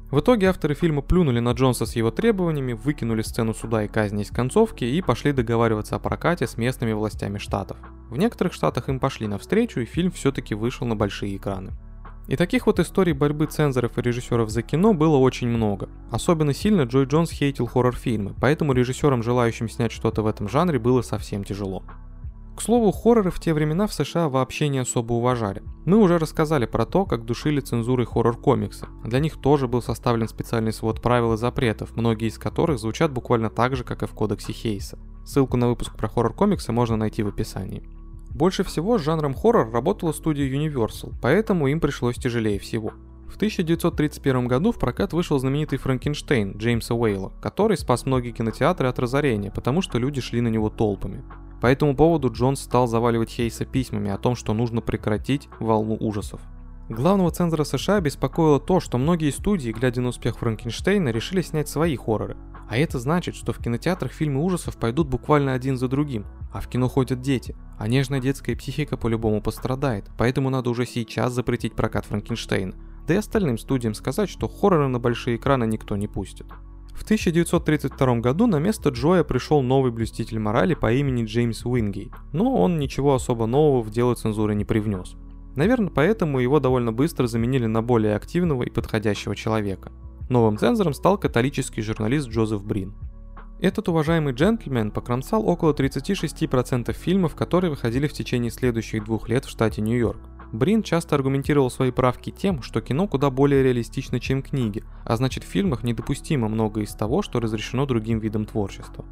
В 0.09 0.21
итоге 0.21 0.47
авторы 0.47 0.73
фильма 0.73 1.01
плюнули 1.01 1.41
на 1.41 1.51
Джонса 1.51 1.85
с 1.85 1.97
его 1.97 2.11
требованиями, 2.11 2.71
выкинули 2.71 3.21
сцену 3.21 3.53
суда 3.53 3.83
и 3.83 3.89
казни 3.89 4.23
из 4.23 4.31
концовки 4.31 4.85
и 4.85 5.01
пошли 5.01 5.33
договариваться 5.33 5.97
о 5.97 5.99
прокате 5.99 6.47
с 6.47 6.55
местными 6.55 6.93
властями 6.93 7.39
штатов. 7.39 7.75
В 8.09 8.17
некоторых 8.17 8.53
штатах 8.53 8.87
им 8.87 9.01
пошли 9.01 9.27
навстречу 9.27 9.81
и 9.81 9.85
фильм 9.85 10.11
все-таки 10.11 10.55
вышел 10.55 10.87
на 10.87 10.95
большие 10.95 11.35
экраны. 11.35 11.73
И 12.29 12.37
таких 12.37 12.67
вот 12.67 12.79
историй 12.79 13.11
борьбы 13.11 13.47
цензоров 13.47 13.97
и 13.97 14.01
режиссеров 14.01 14.49
за 14.49 14.61
кино 14.61 14.93
было 14.93 15.17
очень 15.17 15.49
много. 15.49 15.89
Особенно 16.09 16.53
сильно 16.53 16.83
Джой 16.83 17.05
Джонс 17.05 17.31
хейтил 17.31 17.67
хоррор-фильмы, 17.67 18.33
поэтому 18.39 18.71
режиссерам, 18.71 19.23
желающим 19.23 19.67
снять 19.67 19.91
что-то 19.91 20.21
в 20.21 20.27
этом 20.27 20.47
жанре, 20.47 20.79
было 20.79 21.01
совсем 21.01 21.43
тяжело. 21.43 21.83
К 22.57 22.61
слову, 22.63 22.91
хорроры 22.91 23.29
в 23.29 23.39
те 23.39 23.53
времена 23.53 23.85
в 23.85 23.93
США 23.93 24.29
вообще 24.29 24.67
не 24.67 24.79
особо 24.79 25.13
уважали. 25.13 25.61
Мы 25.85 25.97
уже 25.97 26.17
рассказали 26.17 26.65
про 26.65 26.87
то, 26.87 27.05
как 27.05 27.23
душили 27.23 27.59
цензурой 27.59 28.07
хоррор-комиксы. 28.07 28.87
Для 29.05 29.19
них 29.19 29.37
тоже 29.37 29.67
был 29.67 29.83
составлен 29.83 30.27
специальный 30.27 30.73
свод 30.73 30.99
правил 30.99 31.33
и 31.33 31.37
запретов, 31.37 31.95
многие 31.95 32.29
из 32.29 32.39
которых 32.39 32.79
звучат 32.79 33.11
буквально 33.11 33.51
так 33.51 33.75
же, 33.75 33.83
как 33.83 34.01
и 34.01 34.07
в 34.07 34.13
кодексе 34.13 34.53
Хейса. 34.53 34.97
Ссылку 35.23 35.55
на 35.55 35.67
выпуск 35.67 35.95
про 35.95 36.07
хоррор-комиксы 36.07 36.71
можно 36.71 36.95
найти 36.95 37.21
в 37.21 37.27
описании. 37.27 37.83
Больше 38.31 38.63
всего 38.63 38.97
с 38.97 39.03
жанром 39.03 39.35
хоррор 39.35 39.71
работала 39.71 40.11
студия 40.11 40.49
Universal, 40.51 41.13
поэтому 41.21 41.67
им 41.67 41.79
пришлось 41.79 42.15
тяжелее 42.15 42.57
всего. 42.57 42.91
В 43.29 43.35
1931 43.35 44.47
году 44.47 44.71
в 44.71 44.79
прокат 44.79 45.13
вышел 45.13 45.37
знаменитый 45.37 45.77
Франкенштейн 45.77 46.57
Джеймса 46.57 46.95
Уэйла, 46.95 47.33
который 47.39 47.77
спас 47.77 48.07
многие 48.07 48.31
кинотеатры 48.31 48.87
от 48.87 48.97
разорения, 48.97 49.51
потому 49.51 49.83
что 49.83 49.99
люди 49.99 50.21
шли 50.21 50.41
на 50.41 50.47
него 50.47 50.71
толпами. 50.71 51.23
По 51.61 51.67
этому 51.67 51.95
поводу 51.95 52.31
Джонс 52.31 52.61
стал 52.61 52.87
заваливать 52.87 53.31
Хейса 53.31 53.65
письмами 53.65 54.11
о 54.11 54.17
том, 54.17 54.35
что 54.35 54.53
нужно 54.53 54.81
прекратить 54.81 55.49
волну 55.59 55.97
ужасов. 55.99 56.41
Главного 56.89 57.31
цензора 57.31 57.65
США 57.65 57.99
беспокоило 57.99 58.61
то, 58.61 58.79
что 58.79 58.97
многие 58.97 59.31
студии, 59.31 59.71
глядя 59.71 59.99
на 60.01 60.09
успех 60.09 60.37
Франкенштейна, 60.37 61.09
решили 61.09 61.41
снять 61.41 61.67
свои 61.67 61.97
хорроры. 61.97 62.37
А 62.69 62.77
это 62.77 62.99
значит, 62.99 63.35
что 63.35 63.51
в 63.51 63.59
кинотеатрах 63.59 64.11
фильмы 64.11 64.41
ужасов 64.43 64.77
пойдут 64.77 65.07
буквально 65.07 65.53
один 65.53 65.77
за 65.77 65.87
другим, 65.87 66.25
а 66.53 66.61
в 66.61 66.67
кино 66.67 66.87
ходят 66.87 67.21
дети, 67.21 67.55
а 67.77 67.87
нежная 67.87 68.21
детская 68.21 68.55
психика 68.55 68.95
по-любому 68.95 69.41
пострадает, 69.41 70.09
поэтому 70.17 70.49
надо 70.49 70.69
уже 70.69 70.85
сейчас 70.85 71.33
запретить 71.33 71.75
прокат 71.75 72.05
Франкенштейна. 72.05 72.73
Да 73.05 73.13
и 73.13 73.17
остальным 73.17 73.57
студиям 73.57 73.93
сказать, 73.93 74.29
что 74.29 74.47
хорроры 74.47 74.87
на 74.89 74.99
большие 74.99 75.37
экраны 75.37 75.65
никто 75.65 75.95
не 75.95 76.07
пустит. 76.07 76.47
В 76.97 77.03
1932 77.03 78.15
году 78.19 78.47
на 78.47 78.57
место 78.57 78.89
Джоя 78.89 79.23
пришел 79.23 79.61
новый 79.61 79.91
блюститель 79.91 80.39
морали 80.39 80.73
по 80.73 80.91
имени 80.91 81.25
Джеймс 81.25 81.63
Уингейт, 81.63 82.11
но 82.33 82.55
он 82.55 82.79
ничего 82.79 83.13
особо 83.13 83.45
нового 83.45 83.83
в 83.83 83.91
дело 83.91 84.15
цензуры 84.15 84.55
не 84.55 84.65
привнес. 84.65 85.15
Наверное, 85.55 85.91
поэтому 85.91 86.39
его 86.39 86.59
довольно 86.59 86.91
быстро 86.91 87.27
заменили 87.27 87.67
на 87.67 87.83
более 87.83 88.15
активного 88.15 88.63
и 88.63 88.71
подходящего 88.71 89.35
человека. 89.35 89.91
Новым 90.27 90.57
цензором 90.57 90.93
стал 90.93 91.19
католический 91.19 91.83
журналист 91.83 92.29
Джозеф 92.29 92.65
Брин. 92.65 92.95
Этот 93.61 93.87
уважаемый 93.89 94.33
джентльмен 94.33 94.89
покромсал 94.91 95.47
около 95.47 95.73
36% 95.73 96.91
фильмов, 96.93 97.35
которые 97.35 97.69
выходили 97.69 98.07
в 98.07 98.13
течение 98.13 98.51
следующих 98.51 99.05
двух 99.05 99.29
лет 99.29 99.45
в 99.45 99.49
штате 99.49 99.81
Нью-Йорк. 99.81 100.19
Брин 100.51 100.81
часто 100.81 101.15
аргументировал 101.15 101.69
свои 101.69 101.91
правки 101.91 102.29
тем, 102.29 102.61
что 102.61 102.81
кино 102.81 103.07
куда 103.07 103.29
более 103.29 103.63
реалистично, 103.63 104.19
чем 104.19 104.41
книги, 104.41 104.83
а 105.03 105.15
значит 105.17 105.43
в 105.43 105.47
фильмах 105.47 105.83
недопустимо 105.83 106.47
многое 106.47 106.85
из 106.85 106.93
того, 106.93 107.21
что 107.21 107.39
разрешено 107.39 107.85
другим 107.85 108.19
видам 108.19 108.45
творчества. 108.45 109.05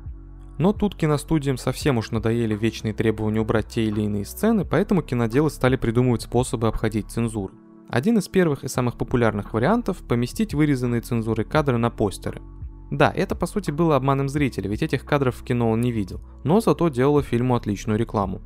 Но 0.57 0.71
тут 0.71 0.95
киностудиям 0.95 1.57
совсем 1.57 1.97
уж 1.97 2.11
надоели 2.11 2.55
вечные 2.55 2.93
требования 2.93 3.41
убрать 3.41 3.67
те 3.67 3.83
или 3.83 4.01
иные 4.01 4.23
сцены, 4.23 4.63
поэтому 4.63 5.01
киноделы 5.01 5.49
стали 5.49 5.75
придумывать 5.75 6.21
способы 6.21 6.67
обходить 6.67 7.11
цензуру. 7.11 7.53
Один 7.89 8.17
из 8.17 8.27
первых 8.29 8.63
и 8.63 8.69
самых 8.69 8.97
популярных 8.97 9.53
вариантов– 9.53 9.97
поместить 10.07 10.53
вырезанные 10.53 11.01
цензурой 11.01 11.45
кадры 11.45 11.77
на 11.77 11.89
постеры. 11.89 12.41
Да, 12.89 13.11
это 13.13 13.35
по 13.35 13.45
сути 13.45 13.71
было 13.71 13.95
обманом 13.95 14.29
зрителя, 14.29 14.69
ведь 14.69 14.83
этих 14.83 15.05
кадров 15.05 15.35
в 15.35 15.43
кино 15.43 15.71
он 15.71 15.81
не 15.81 15.91
видел, 15.91 16.21
но 16.43 16.61
зато 16.61 16.87
делало 16.89 17.21
фильму 17.21 17.55
отличную 17.55 17.99
рекламу. 17.99 18.41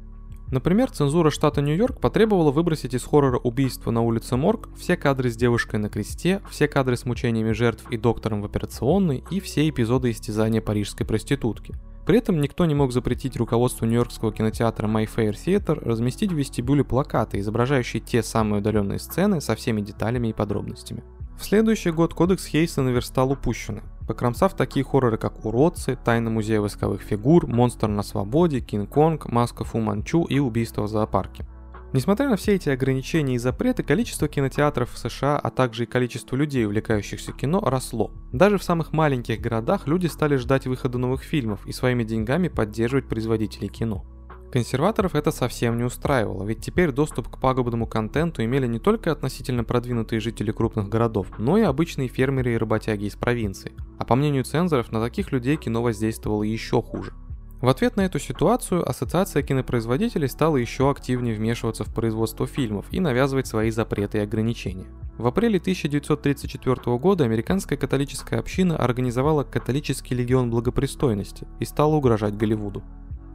Например, 0.52 0.90
цензура 0.90 1.30
штата 1.30 1.62
Нью-Йорк 1.62 2.00
потребовала 2.00 2.52
выбросить 2.52 2.94
из 2.94 3.04
хоррора 3.04 3.38
«Убийство 3.38 3.92
на 3.92 4.02
улице 4.02 4.36
Морг» 4.36 4.70
все 4.76 4.98
кадры 4.98 5.30
с 5.30 5.36
девушкой 5.36 5.80
на 5.80 5.90
кресте, 5.90 6.42
все 6.50 6.68
кадры 6.68 6.98
с 6.98 7.06
мучениями 7.06 7.52
жертв 7.52 7.90
и 7.92 7.98
доктором 7.98 8.42
в 8.42 8.46
операционной 8.46 9.24
и 9.30 9.40
все 9.40 9.70
эпизоды 9.70 10.12
истязания 10.12 10.62
парижской 10.62 11.06
проститутки– 11.06 11.76
при 12.10 12.18
этом 12.18 12.42
никто 12.42 12.66
не 12.66 12.74
мог 12.74 12.92
запретить 12.92 13.38
руководству 13.38 13.86
Нью-Йоркского 13.86 14.34
кинотеатра 14.34 14.88
Mayfair 14.88 15.34
Theatre 15.34 15.80
разместить 15.86 16.32
в 16.32 16.36
вестибюле 16.36 16.84
плакаты, 16.84 17.40
изображающие 17.40 18.02
те 18.02 18.24
самые 18.24 18.62
удаленные 18.62 18.98
сцены 18.98 19.42
со 19.42 19.56
всеми 19.56 19.82
деталями 19.82 20.30
и 20.30 20.34
подробностями. 20.34 21.04
В 21.40 21.44
следующий 21.44 21.92
год 21.92 22.16
кодекс 22.16 22.48
Хейса 22.48 22.82
наверстал 22.82 23.32
упущенный, 23.32 23.84
покромсав 24.10 24.56
такие 24.56 24.84
хорроры, 24.84 25.20
как 25.20 25.46
«Уродцы», 25.46 25.96
«Тайна 26.04 26.32
музея 26.32 26.62
восковых 26.62 27.04
фигур», 27.04 27.46
«Монстр 27.46 27.88
на 27.88 28.02
свободе», 28.02 28.60
«Кинг-Конг», 28.60 29.28
«Маска 29.28 29.64
Фу 29.64 29.78
Манчу» 29.78 30.24
и 30.24 30.40
«Убийство 30.40 30.82
в 30.82 30.88
зоопарке». 30.88 31.46
Несмотря 31.94 32.28
на 32.28 32.36
все 32.36 32.56
эти 32.56 32.70
ограничения 32.70 33.36
и 33.36 33.38
запреты, 33.38 33.84
количество 33.84 34.28
кинотеатров 34.28 34.92
в 34.92 34.98
США, 34.98 35.38
а 35.38 35.52
также 35.52 35.84
и 35.84 35.86
количество 35.86 36.36
людей, 36.36 36.66
увлекающихся 36.66 37.34
кино, 37.34 37.60
росло. 37.60 38.10
Даже 38.34 38.58
в 38.58 38.64
самых 38.64 38.94
маленьких 38.94 39.40
городах 39.40 39.86
люди 39.86 40.08
стали 40.08 40.38
ждать 40.38 40.66
выхода 40.66 40.98
новых 40.98 41.22
фильмов 41.22 41.68
и 41.68 41.72
своими 41.72 42.04
деньгами 42.04 42.48
поддерживать 42.48 43.08
производителей 43.08 43.68
кино. 43.68 44.04
Консерваторов 44.52 45.14
это 45.14 45.32
совсем 45.32 45.78
не 45.78 45.84
устраивало, 45.84 46.44
ведь 46.44 46.62
теперь 46.62 46.92
доступ 46.92 47.30
к 47.30 47.40
пагубному 47.40 47.86
контенту 47.86 48.44
имели 48.44 48.66
не 48.66 48.80
только 48.80 49.12
относительно 49.12 49.64
продвинутые 49.64 50.20
жители 50.20 50.52
крупных 50.52 50.90
городов, 50.90 51.28
но 51.38 51.58
и 51.58 51.62
обычные 51.62 52.08
фермеры 52.08 52.54
и 52.54 52.58
работяги 52.58 53.06
из 53.06 53.16
провинции. 53.16 53.74
А 54.00 54.06
по 54.06 54.16
мнению 54.16 54.44
цензоров, 54.44 54.92
на 54.92 55.02
таких 55.02 55.32
людей 55.32 55.56
кино 55.56 55.84
воздействовало 55.84 56.42
еще 56.42 56.82
хуже. 56.82 57.14
В 57.62 57.68
ответ 57.68 57.98
на 57.98 58.06
эту 58.06 58.20
ситуацию 58.20 58.90
Ассоциация 58.90 59.44
кинопроизводителей 59.44 60.30
стала 60.30 60.56
еще 60.56 60.90
активнее 60.90 61.36
вмешиваться 61.36 61.84
в 61.84 61.94
производство 61.94 62.48
фильмов 62.48 62.86
и 62.90 63.02
навязывать 63.02 63.48
свои 63.48 63.70
запреты 63.70 64.20
и 64.20 64.22
ограничения. 64.22 64.88
В 65.18 65.28
апреле 65.28 65.60
1934 65.60 66.98
года 66.98 67.26
американская 67.26 67.78
католическая 67.78 68.40
община 68.40 68.78
организовала 68.78 69.44
католический 69.44 70.16
легион 70.16 70.50
благопристойности 70.50 71.46
и 71.60 71.66
стала 71.66 71.96
угрожать 71.96 72.38
Голливуду. 72.38 72.82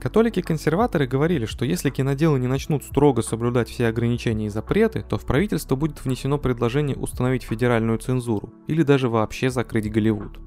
Католики-консерваторы 0.00 1.06
говорили, 1.06 1.46
что 1.46 1.64
если 1.64 1.90
киноделы 1.90 2.38
не 2.38 2.46
начнут 2.46 2.84
строго 2.84 3.22
соблюдать 3.22 3.68
все 3.68 3.86
ограничения 3.86 4.46
и 4.46 4.50
запреты, 4.50 5.04
то 5.08 5.16
в 5.16 5.24
правительство 5.24 5.76
будет 5.76 6.04
внесено 6.04 6.38
предложение 6.38 6.96
установить 6.96 7.44
федеральную 7.44 7.98
цензуру 7.98 8.52
или 8.66 8.82
даже 8.82 9.08
вообще 9.08 9.50
закрыть 9.50 9.90
Голливуд. 9.90 10.38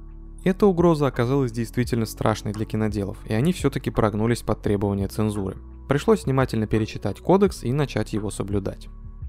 Эта 0.43 0.65
угроза 0.65 1.07
оказалась 1.07 1.51
действительно 1.51 2.05
страшной 2.05 2.53
для 2.53 2.65
киноделов, 2.65 3.17
и 3.25 3.33
они 3.33 3.51
все-таки 3.51 3.89
прогнулись 3.89 4.43
под 4.43 4.61
требования 4.61 5.07
цензуры. 5.07 5.57
Пришлось 5.89 6.25
внимательно 6.25 6.67
перечитать 6.67 7.19
кодекс 7.19 7.63
и 7.63 7.73
начать 7.73 8.13
его 8.13 8.29
соблюдать. 8.29 8.87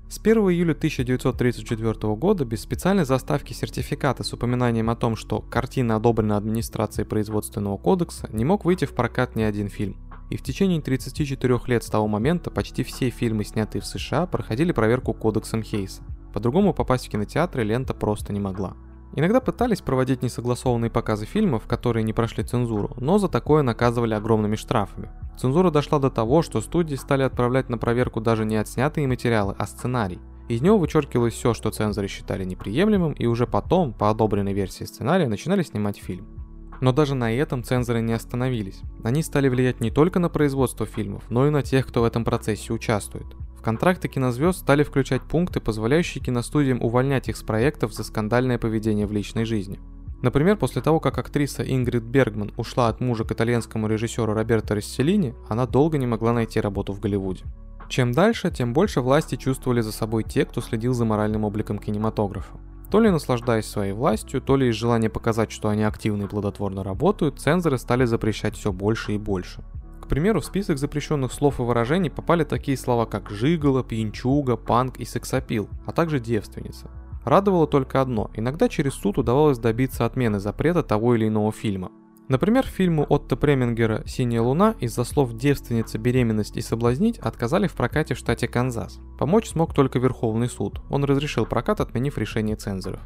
С 0.08 0.18
1 0.18 0.38
июля 0.50 0.72
1934 0.72 2.14
года 2.16 2.44
без 2.46 2.62
специальной 2.62 3.04
заставки 3.04 3.52
сертификата 3.52 4.24
с 4.24 4.32
упоминанием 4.32 4.88
о 4.88 4.96
том, 4.96 5.16
что 5.16 5.40
картина 5.40 5.96
одобрена 5.96 6.36
администрацией 6.36 7.06
производственного 7.06 7.76
кодекса, 7.76 8.28
не 8.32 8.44
мог 8.44 8.64
выйти 8.64 8.86
в 8.86 8.94
прокат 8.94 9.36
ни 9.36 9.42
один 9.42 9.68
фильм. 9.68 9.96
И 10.30 10.36
в 10.36 10.42
течение 10.42 10.80
34 10.80 11.60
лет 11.66 11.82
с 11.82 11.90
того 11.90 12.06
момента 12.06 12.50
почти 12.50 12.82
все 12.82 13.10
фильмы, 13.10 13.44
снятые 13.44 13.80
в 13.82 13.86
США, 13.86 14.26
проходили 14.26 14.72
проверку 14.72 15.14
кодексом 15.14 15.62
Хейса. 15.62 16.02
По-другому 16.34 16.74
попасть 16.74 17.06
в 17.06 17.10
кинотеатры 17.10 17.64
лента 17.64 17.94
просто 17.94 18.32
не 18.32 18.40
могла. 18.40 18.76
Иногда 19.14 19.40
пытались 19.40 19.80
проводить 19.80 20.22
несогласованные 20.22 20.90
показы 20.90 21.24
фильмов, 21.24 21.66
которые 21.66 22.04
не 22.04 22.12
прошли 22.12 22.44
цензуру, 22.44 22.94
но 22.98 23.18
за 23.18 23.28
такое 23.28 23.62
наказывали 23.62 24.12
огромными 24.12 24.56
штрафами. 24.56 25.10
Цензура 25.38 25.70
дошла 25.70 25.98
до 25.98 26.10
того, 26.10 26.42
что 26.42 26.60
студии 26.60 26.94
стали 26.94 27.22
отправлять 27.22 27.70
на 27.70 27.78
проверку 27.78 28.20
даже 28.20 28.44
не 28.44 28.56
отснятые 28.56 29.08
материалы, 29.08 29.54
а 29.58 29.66
сценарий. 29.66 30.18
Из 30.48 30.62
него 30.62 30.78
вычеркивалось 30.78 31.34
все, 31.34 31.54
что 31.54 31.70
цензоры 31.70 32.08
считали 32.08 32.44
неприемлемым, 32.44 33.12
и 33.12 33.26
уже 33.26 33.46
потом, 33.46 33.92
по 33.92 34.10
одобренной 34.10 34.52
версии 34.52 34.84
сценария, 34.84 35.28
начинали 35.28 35.62
снимать 35.62 35.98
фильм. 35.98 36.37
Но 36.80 36.92
даже 36.92 37.14
на 37.14 37.32
этом 37.32 37.64
цензоры 37.64 38.00
не 38.00 38.12
остановились. 38.12 38.80
Они 39.02 39.22
стали 39.22 39.48
влиять 39.48 39.80
не 39.80 39.90
только 39.90 40.18
на 40.18 40.28
производство 40.28 40.86
фильмов, 40.86 41.24
но 41.28 41.46
и 41.46 41.50
на 41.50 41.62
тех, 41.62 41.86
кто 41.86 42.02
в 42.02 42.04
этом 42.04 42.24
процессе 42.24 42.72
участвует. 42.72 43.26
В 43.58 43.62
контракты 43.62 44.08
кинозвезд 44.08 44.60
стали 44.60 44.84
включать 44.84 45.22
пункты, 45.22 45.60
позволяющие 45.60 46.22
киностудиям 46.22 46.80
увольнять 46.80 47.28
их 47.28 47.36
с 47.36 47.42
проектов 47.42 47.92
за 47.92 48.04
скандальное 48.04 48.58
поведение 48.58 49.06
в 49.06 49.12
личной 49.12 49.44
жизни. 49.44 49.80
Например, 50.22 50.56
после 50.56 50.82
того, 50.82 51.00
как 51.00 51.18
актриса 51.18 51.62
Ингрид 51.62 52.02
Бергман 52.02 52.52
ушла 52.56 52.88
от 52.88 53.00
мужа 53.00 53.24
к 53.24 53.32
итальянскому 53.32 53.86
режиссеру 53.86 54.32
Роберто 54.32 54.74
Расселини, 54.74 55.34
она 55.48 55.66
долго 55.66 55.98
не 55.98 56.06
могла 56.06 56.32
найти 56.32 56.60
работу 56.60 56.92
в 56.92 57.00
Голливуде. 57.00 57.44
Чем 57.88 58.12
дальше, 58.12 58.50
тем 58.50 58.72
больше 58.72 59.00
власти 59.00 59.36
чувствовали 59.36 59.80
за 59.80 59.92
собой 59.92 60.24
те, 60.24 60.44
кто 60.44 60.60
следил 60.60 60.92
за 60.92 61.04
моральным 61.04 61.44
обликом 61.44 61.78
кинематографа. 61.78 62.58
То 62.90 63.00
ли 63.00 63.10
наслаждаясь 63.10 63.66
своей 63.66 63.92
властью, 63.92 64.40
то 64.40 64.56
ли 64.56 64.68
из 64.68 64.74
желания 64.74 65.10
показать, 65.10 65.52
что 65.52 65.68
они 65.68 65.82
активно 65.82 66.24
и 66.24 66.26
плодотворно 66.26 66.82
работают, 66.82 67.38
цензоры 67.38 67.76
стали 67.76 68.06
запрещать 68.06 68.56
все 68.56 68.72
больше 68.72 69.12
и 69.12 69.18
больше. 69.18 69.62
К 70.00 70.08
примеру, 70.08 70.40
в 70.40 70.46
список 70.46 70.78
запрещенных 70.78 71.32
слов 71.32 71.60
и 71.60 71.62
выражений 71.62 72.10
попали 72.10 72.44
такие 72.44 72.78
слова, 72.78 73.04
как 73.04 73.28
«жиголо», 73.28 73.84
«пьянчуга», 73.84 74.56
«панк» 74.56 74.96
и 74.96 75.04
«сексапил», 75.04 75.68
а 75.84 75.92
также 75.92 76.18
«девственница». 76.18 76.90
Радовало 77.26 77.66
только 77.66 78.00
одно– 78.00 78.30
иногда 78.34 78.70
через 78.70 78.94
суд 78.94 79.18
удавалось 79.18 79.58
добиться 79.58 80.06
отмены 80.06 80.38
запрета 80.38 80.82
того 80.82 81.14
или 81.14 81.28
иного 81.28 81.52
фильма. 81.52 81.90
Например, 82.28 82.66
фильму 82.66 83.06
Отто 83.08 83.36
Премингера 83.36 84.02
«Синяя 84.06 84.42
луна» 84.42 84.74
из-за 84.80 85.04
слов 85.04 85.32
«девственница», 85.32 85.96
«беременность» 85.96 86.58
и 86.58 86.60
«соблазнить» 86.60 87.18
отказали 87.18 87.68
в 87.68 87.72
прокате 87.72 88.14
в 88.14 88.18
штате 88.18 88.46
Канзас. 88.46 89.00
Помочь 89.18 89.48
смог 89.48 89.72
только 89.72 89.98
Верховный 89.98 90.48
суд. 90.48 90.82
Он 90.90 91.04
разрешил 91.04 91.46
прокат, 91.46 91.80
отменив 91.80 92.18
решение 92.18 92.56
цензоров. 92.56 93.00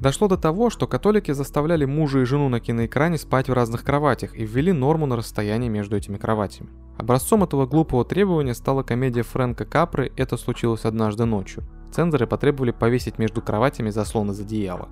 Дошло 0.00 0.26
до 0.26 0.36
того, 0.36 0.70
что 0.70 0.88
католики 0.88 1.30
заставляли 1.30 1.84
мужа 1.84 2.18
и 2.18 2.24
жену 2.24 2.48
на 2.48 2.58
киноэкране 2.58 3.16
спать 3.16 3.48
в 3.48 3.52
разных 3.52 3.84
кроватях 3.84 4.34
и 4.34 4.44
ввели 4.44 4.72
норму 4.72 5.06
на 5.06 5.16
расстоянии 5.16 5.68
между 5.68 5.96
этими 5.96 6.16
кроватями. 6.16 6.70
Образцом 6.98 7.44
этого 7.44 7.66
глупого 7.66 8.04
требования 8.04 8.54
стала 8.54 8.82
комедия 8.82 9.22
Фрэнка 9.22 9.66
Капры 9.66 10.12
«Это 10.16 10.36
случилось 10.36 10.84
однажды 10.84 11.26
ночью». 11.26 11.62
Цензоры 11.92 12.26
потребовали 12.26 12.72
повесить 12.72 13.18
между 13.18 13.40
кроватями 13.40 13.90
заслон 13.90 14.32
из 14.32 14.40
одеяла. 14.40 14.88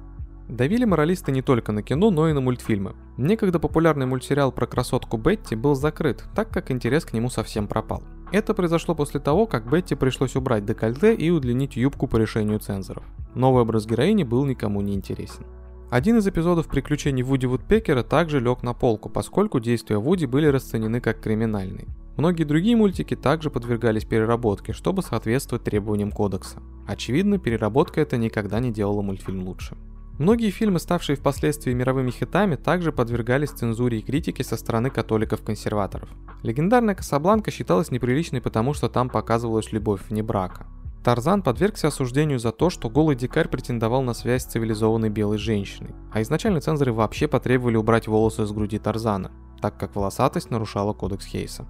Давили 0.49 0.85
моралисты 0.85 1.33
не 1.33 1.43
только 1.43 1.73
на 1.73 1.83
кино, 1.83 2.11
но 2.11 2.29
и 2.29 2.33
на 2.33 2.41
мультфильмы. 2.41 2.95
Некогда 3.17 3.59
популярный 3.59 4.07
мультсериал 4.07 4.53
про 4.53 4.67
красотку 4.67 5.17
Бетти 5.17 5.55
был 5.55 5.75
закрыт, 5.75 6.25
так 6.35 6.51
как 6.51 6.71
интерес 6.71 7.05
к 7.05 7.13
нему 7.13 7.31
совсем 7.31 7.67
пропал. 7.67 8.03
Это 8.33 8.55
произошло 8.55 8.95
после 8.95 9.21
того, 9.21 9.47
как 9.47 9.71
Бетти 9.71 9.95
пришлось 9.95 10.37
убрать 10.37 10.65
декольте 10.65 11.15
и 11.15 11.31
удлинить 11.31 11.77
юбку 11.77 12.07
по 12.07 12.17
решению 12.17 12.59
цензоров. 12.59 13.05
Новый 13.35 13.63
образ 13.63 13.87
героини 13.87 14.25
был 14.25 14.45
никому 14.45 14.81
не 14.81 14.95
интересен. 14.95 15.45
Один 15.91 16.17
из 16.19 16.27
эпизодов 16.27 16.69
приключений 16.69 17.23
Вуди 17.23 17.45
Вудпекера 17.45 18.03
также 18.03 18.41
лег 18.41 18.63
на 18.63 18.73
полку, 18.73 19.11
поскольку 19.11 19.61
действия 19.61 19.99
Вуди 19.99 20.25
были 20.25 20.47
расценены 20.47 21.01
как 21.01 21.21
криминальные. 21.21 21.87
Многие 22.17 22.45
другие 22.45 22.77
мультики 22.77 23.15
также 23.17 23.51
подвергались 23.51 24.05
переработке, 24.05 24.73
чтобы 24.73 25.03
соответствовать 25.03 25.65
требованиям 25.65 26.11
кодекса. 26.11 26.63
Очевидно, 26.87 27.39
переработка 27.39 28.01
это 28.01 28.17
никогда 28.17 28.61
не 28.61 28.71
делала 28.71 29.03
мультфильм 29.03 29.45
лучше. 29.45 29.77
Многие 30.19 30.51
фильмы, 30.51 30.79
ставшие 30.79 31.17
впоследствии 31.17 31.73
мировыми 31.73 32.11
хитами, 32.11 32.57
также 32.57 32.93
подвергались 32.93 33.51
цензуре 33.51 33.99
и 33.99 34.03
критике 34.03 34.45
со 34.45 34.57
стороны 34.57 34.91
католиков-консерваторов. 34.91 36.09
Легендарная 36.43 36.95
Касабланка 36.95 37.51
считалась 37.51 37.91
неприличной, 37.91 38.43
потому 38.43 38.75
что 38.75 38.89
там 38.89 39.09
показывалась 39.09 39.73
любовь 39.73 40.03
вне 40.09 40.23
брака. 40.23 40.67
Тарзан 41.03 41.43
подвергся 41.43 41.89
осуждению 41.89 42.39
за 42.39 42.53
то, 42.53 42.71
что 42.71 42.89
голый 42.89 43.17
дикарь 43.17 43.49
претендовал 43.49 44.03
на 44.03 44.15
связь 44.15 44.43
с 44.43 44.47
цивилизованной 44.47 45.09
белой 45.09 45.39
женщиной, 45.39 45.95
а 46.13 46.23
изначально 46.23 46.61
цензоры 46.61 46.93
вообще 46.93 47.27
потребовали 47.27 47.77
убрать 47.77 48.07
волосы 48.07 48.47
с 48.47 48.53
груди 48.53 48.79
Тарзана, 48.79 49.33
так 49.61 49.77
как 49.79 49.97
волосатость 49.97 50.51
нарушала 50.51 50.93
кодекс 50.93 51.27
Хейса. 51.27 51.67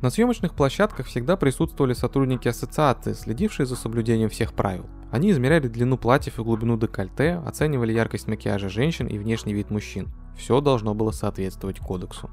На 0.00 0.08
съемочных 0.08 0.54
площадках 0.54 1.06
всегда 1.06 1.36
присутствовали 1.36 1.92
сотрудники 1.92 2.48
ассоциации, 2.48 3.12
следившие 3.12 3.66
за 3.66 3.76
соблюдением 3.76 4.30
всех 4.30 4.54
правил. 4.54 4.86
Они 5.10 5.30
измеряли 5.30 5.68
длину 5.68 5.98
платьев 5.98 6.38
и 6.38 6.42
глубину 6.42 6.76
декольте, 6.76 7.42
оценивали 7.46 7.92
яркость 7.92 8.28
макияжа 8.28 8.68
женщин 8.68 9.06
и 9.06 9.18
внешний 9.18 9.54
вид 9.54 9.70
мужчин. 9.70 10.08
Все 10.36 10.60
должно 10.60 10.94
было 10.94 11.10
соответствовать 11.10 11.80
кодексу. 11.80 12.30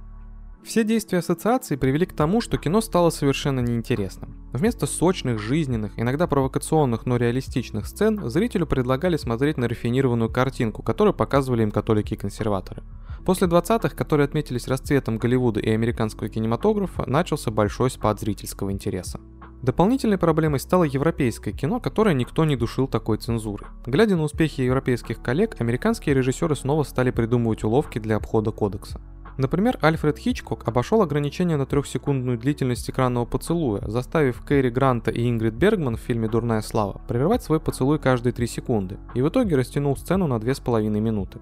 Все 0.63 0.83
действия 0.83 1.19
ассоциации 1.19 1.77
привели 1.77 2.05
к 2.05 2.13
тому, 2.13 2.41
что 2.41 2.57
кино 2.57 2.81
стало 2.81 3.09
совершенно 3.09 3.61
неинтересным. 3.61 4.35
Вместо 4.51 4.85
сочных, 4.85 5.39
жизненных, 5.39 5.93
иногда 5.97 6.27
провокационных, 6.27 7.05
но 7.05 7.15
реалистичных 7.15 7.87
сцен, 7.87 8.29
зрителю 8.29 8.67
предлагали 8.67 9.15
смотреть 9.15 9.57
на 9.57 9.69
рафинированную 9.69 10.29
картинку, 10.29 10.83
которую 10.83 11.13
показывали 11.13 11.63
им 11.63 11.71
католики 11.71 12.15
и 12.15 12.17
консерваторы. 12.17 12.83
После 13.25 13.47
20-х, 13.47 13.95
которые 13.95 14.25
отметились 14.25 14.67
расцветом 14.67 15.17
Голливуда 15.17 15.61
и 15.61 15.69
американского 15.69 16.29
кинематографа, 16.29 17.09
начался 17.09 17.49
большой 17.49 17.89
спад 17.89 18.19
зрительского 18.19 18.71
интереса. 18.71 19.21
Дополнительной 19.67 20.17
проблемой 20.17 20.61
стало 20.61 20.85
европейское 20.85 21.53
кино, 21.53 21.81
которое 21.81 22.15
никто 22.15 22.45
не 22.45 22.55
душил 22.55 22.87
такой 22.87 23.17
цензуры. 23.17 23.65
Глядя 23.85 24.15
на 24.15 24.23
успехи 24.23 24.61
европейских 24.61 25.21
коллег, 25.21 25.59
американские 25.59 26.15
режиссеры 26.15 26.55
снова 26.55 26.83
стали 26.83 27.11
придумывать 27.11 27.65
уловки 27.65 27.99
для 27.99 28.15
обхода 28.15 28.51
кодекса. 28.51 29.01
Например, 29.35 29.77
Альфред 29.81 30.19
Хичкок 30.19 30.65
обошел 30.69 31.01
ограничение 31.01 31.57
на 31.57 31.65
трехсекундную 31.65 32.37
длительность 32.37 32.89
экранного 32.89 33.25
поцелуя, 33.25 33.85
заставив 33.85 34.39
Кэрри 34.39 34.69
Гранта 34.69 35.11
и 35.11 35.29
Ингрид 35.29 35.55
Бергман 35.55 35.97
в 35.97 35.99
фильме 35.99 36.29
«Дурная 36.29 36.61
слава» 36.61 37.01
прерывать 37.05 37.43
свой 37.43 37.59
поцелуй 37.59 37.99
каждые 37.99 38.31
три 38.31 38.47
секунды, 38.47 38.97
и 39.15 39.21
в 39.21 39.27
итоге 39.27 39.57
растянул 39.57 39.97
сцену 39.97 40.27
на 40.27 40.39
две 40.39 40.55
с 40.55 40.61
половиной 40.61 41.01
минуты. 41.01 41.39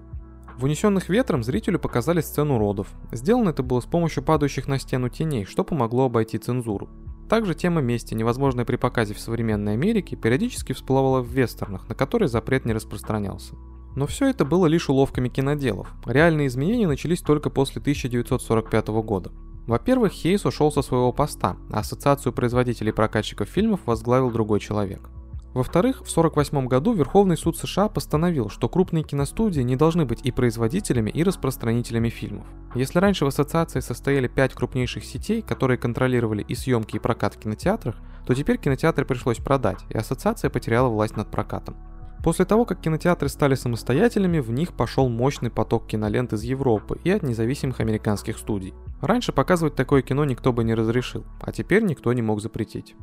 В 0.58 0.64
«Унесенных 0.64 1.10
ветром» 1.10 1.44
зрителю 1.44 1.78
показали 1.78 2.22
сцену 2.22 2.58
родов. 2.58 2.88
Сделано 3.12 3.50
это 3.50 3.62
было 3.62 3.82
с 3.82 3.86
помощью 3.86 4.24
падающих 4.24 4.68
на 4.68 4.80
стену 4.80 5.10
теней, 5.10 5.46
что 5.46 5.64
помогло 5.64 6.06
обойти 6.06 6.40
цензуру. 6.40 6.90
Также 7.30 7.56
тема 7.56 7.82
мести, 7.82 8.14
невозможная 8.14 8.66
при 8.66 8.76
показе 8.76 9.14
в 9.14 9.20
современной 9.20 9.74
Америке, 9.74 10.16
периодически 10.16 10.74
всплывала 10.74 11.22
в 11.22 11.28
вестернах, 11.28 11.90
на 11.90 11.96
которые 11.96 12.28
запрет 12.28 12.66
не 12.66 12.74
распространялся. 12.74 13.56
Но 13.96 14.06
все 14.06 14.30
это 14.30 14.46
было 14.46 14.68
лишь 14.68 14.90
уловками 14.90 15.30
киноделов. 15.30 15.92
Реальные 16.06 16.48
изменения 16.48 16.88
начались 16.88 17.22
только 17.22 17.50
после 17.50 17.80
1945 17.80 18.88
года. 18.88 19.32
Во-первых, 19.66 20.12
Хейс 20.12 20.46
ушел 20.46 20.72
со 20.72 20.84
своего 20.84 21.12
поста, 21.12 21.58
а 21.72 21.80
Ассоциацию 21.80 22.34
производителей 22.34 22.90
и 22.90 22.94
прокатчиков 22.94 23.50
фильмов 23.50 23.80
возглавил 23.86 24.30
другой 24.30 24.60
человек. 24.60 25.10
Во-вторых, 25.56 26.00
в 26.00 26.12
1948 26.12 26.68
году 26.68 26.92
Верховный 26.92 27.38
суд 27.38 27.58
США 27.58 27.88
постановил, 27.88 28.50
что 28.50 28.68
крупные 28.68 29.06
киностудии 29.06 29.62
не 29.62 29.78
должны 29.78 30.04
быть 30.04 30.20
и 30.26 30.32
производителями, 30.32 31.10
и 31.10 31.24
распространителями 31.24 32.10
фильмов. 32.10 32.46
Если 32.76 33.00
раньше 33.00 33.24
в 33.24 33.30
ассоциации 33.30 33.80
состояли 33.80 34.28
пять 34.28 34.54
крупнейших 34.54 35.06
сетей, 35.06 35.42
которые 35.42 35.78
контролировали 35.78 36.44
и 36.46 36.56
съемки, 36.56 36.98
и 36.98 37.00
прокат 37.00 37.36
в 37.36 37.40
кинотеатрах, 37.40 37.96
то 38.28 38.34
теперь 38.36 38.58
кинотеатры 38.58 39.06
пришлось 39.06 39.38
продать, 39.38 39.80
и 39.88 39.98
ассоциация 39.98 40.50
потеряла 40.50 40.90
власть 40.90 41.16
над 41.16 41.32
прокатом. 41.32 41.78
После 42.22 42.44
того, 42.44 42.66
как 42.66 42.82
кинотеатры 42.82 43.30
стали 43.30 43.56
самостоятельными, 43.56 44.40
в 44.40 44.52
них 44.52 44.74
пошел 44.74 45.08
мощный 45.08 45.52
поток 45.52 45.88
кинолент 45.88 46.34
из 46.34 46.44
Европы 46.44 47.00
и 47.06 47.12
от 47.12 47.24
независимых 47.24 47.80
американских 47.80 48.40
студий. 48.40 48.74
Раньше 49.00 49.32
показывать 49.32 49.76
такое 49.76 50.02
кино 50.02 50.26
никто 50.26 50.52
бы 50.52 50.66
не 50.66 50.74
разрешил, 50.74 51.24
а 51.40 51.54
теперь 51.54 51.84
никто 51.84 52.12
не 52.12 52.22
мог 52.22 52.42
запретить. 52.42 52.94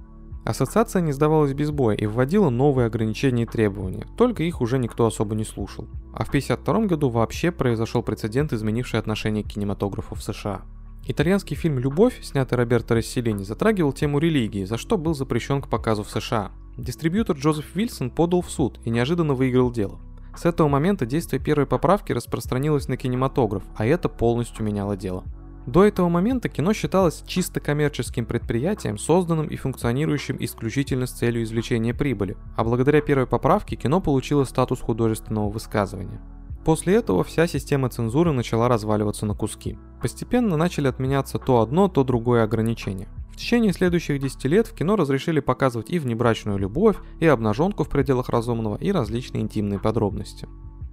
Ассоциация 0.45 1.03
не 1.03 1.13
сдавалась 1.13 1.53
без 1.53 1.71
боя 1.71 1.97
и 1.97 2.07
вводила 2.07 2.51
новые 2.51 2.87
ограничения 2.87 3.45
и 3.45 3.47
требования, 3.47 4.07
только 4.17 4.43
их 4.43 4.61
уже 4.61 4.79
никто 4.79 5.07
особо 5.07 5.37
не 5.37 5.45
слушал. 5.45 5.87
А 6.13 6.25
в 6.25 6.29
1952 6.29 6.87
году 6.87 7.09
вообще 7.11 7.53
произошел 7.53 8.03
прецедент, 8.03 8.53
изменивший 8.53 8.99
отношение 8.99 9.45
к 9.45 9.49
кинематографу 9.49 10.17
в 10.17 10.23
США. 10.23 10.63
Итальянский 11.07 11.57
фильм 11.57 11.79
«Любовь», 11.79 12.21
снятый 12.23 12.59
Роберто 12.59 12.95
Расселини, 12.95 13.45
затрагивал 13.45 13.93
тему 13.93 14.19
религии, 14.19 14.65
за 14.65 14.79
что 14.79 14.97
был 14.97 15.15
запрещен 15.15 15.63
к 15.63 15.69
показу 15.69 16.03
в 16.03 16.11
США. 16.11 16.51
Дистрибьютор 16.77 17.37
Джозеф 17.37 17.75
Вильсон 17.75 18.11
подал 18.11 18.41
в 18.41 18.51
суд 18.51 18.81
и 18.85 18.91
неожиданно 18.91 19.35
выиграл 19.35 19.71
дело. 19.71 19.99
С 20.37 20.45
этого 20.45 20.69
момента 20.69 21.05
действие 21.05 21.43
первой 21.43 21.67
поправки 21.67 22.13
распространилось 22.13 22.89
на 22.89 22.97
кинематограф, 22.97 23.63
а 23.77 23.85
это 23.85 24.09
полностью 24.09 24.65
меняло 24.65 24.97
дело. 24.97 25.25
До 25.67 25.85
этого 25.85 26.09
момента 26.09 26.49
кино 26.49 26.73
считалось 26.73 27.23
чисто 27.27 27.61
коммерческим 27.61 28.27
предприятием, 28.27 28.99
созданным 28.99 29.47
и 29.47 29.57
функционирующим 29.57 30.37
исключительно 30.41 31.07
с 31.07 31.13
целью 31.13 31.45
извлечения 31.45 31.95
прибыли, 31.95 32.37
а 32.57 32.65
благодаря 32.65 33.01
первой 33.01 33.27
поправке 33.27 33.77
кино 33.77 34.01
получило 34.01 34.45
статус 34.45 34.81
художественного 34.81 35.49
высказывания. 35.49 36.21
После 36.65 36.95
этого 36.95 37.25
вся 37.25 37.47
система 37.47 37.89
цензуры 37.89 38.33
начала 38.33 38.69
разваливаться 38.69 39.27
на 39.27 39.35
куски. 39.35 39.79
Постепенно 40.01 40.57
начали 40.57 40.89
отменяться 40.89 41.39
то 41.39 41.61
одно, 41.61 41.89
то 41.89 42.05
другое 42.05 42.45
ограничение. 42.45 43.09
В 43.33 43.37
течение 43.37 43.73
следующих 43.73 44.21
10 44.21 44.45
лет 44.45 44.67
в 44.67 44.75
кино 44.75 44.95
разрешили 44.95 45.41
показывать 45.41 45.91
и 45.91 45.99
внебрачную 45.99 46.59
любовь, 46.59 46.97
и 47.19 47.27
обнаженку 47.27 47.83
в 47.83 47.89
пределах 47.89 48.29
разумного, 48.29 48.77
и 48.77 48.93
различные 48.93 49.43
интимные 49.43 49.81
подробности. 49.81 50.49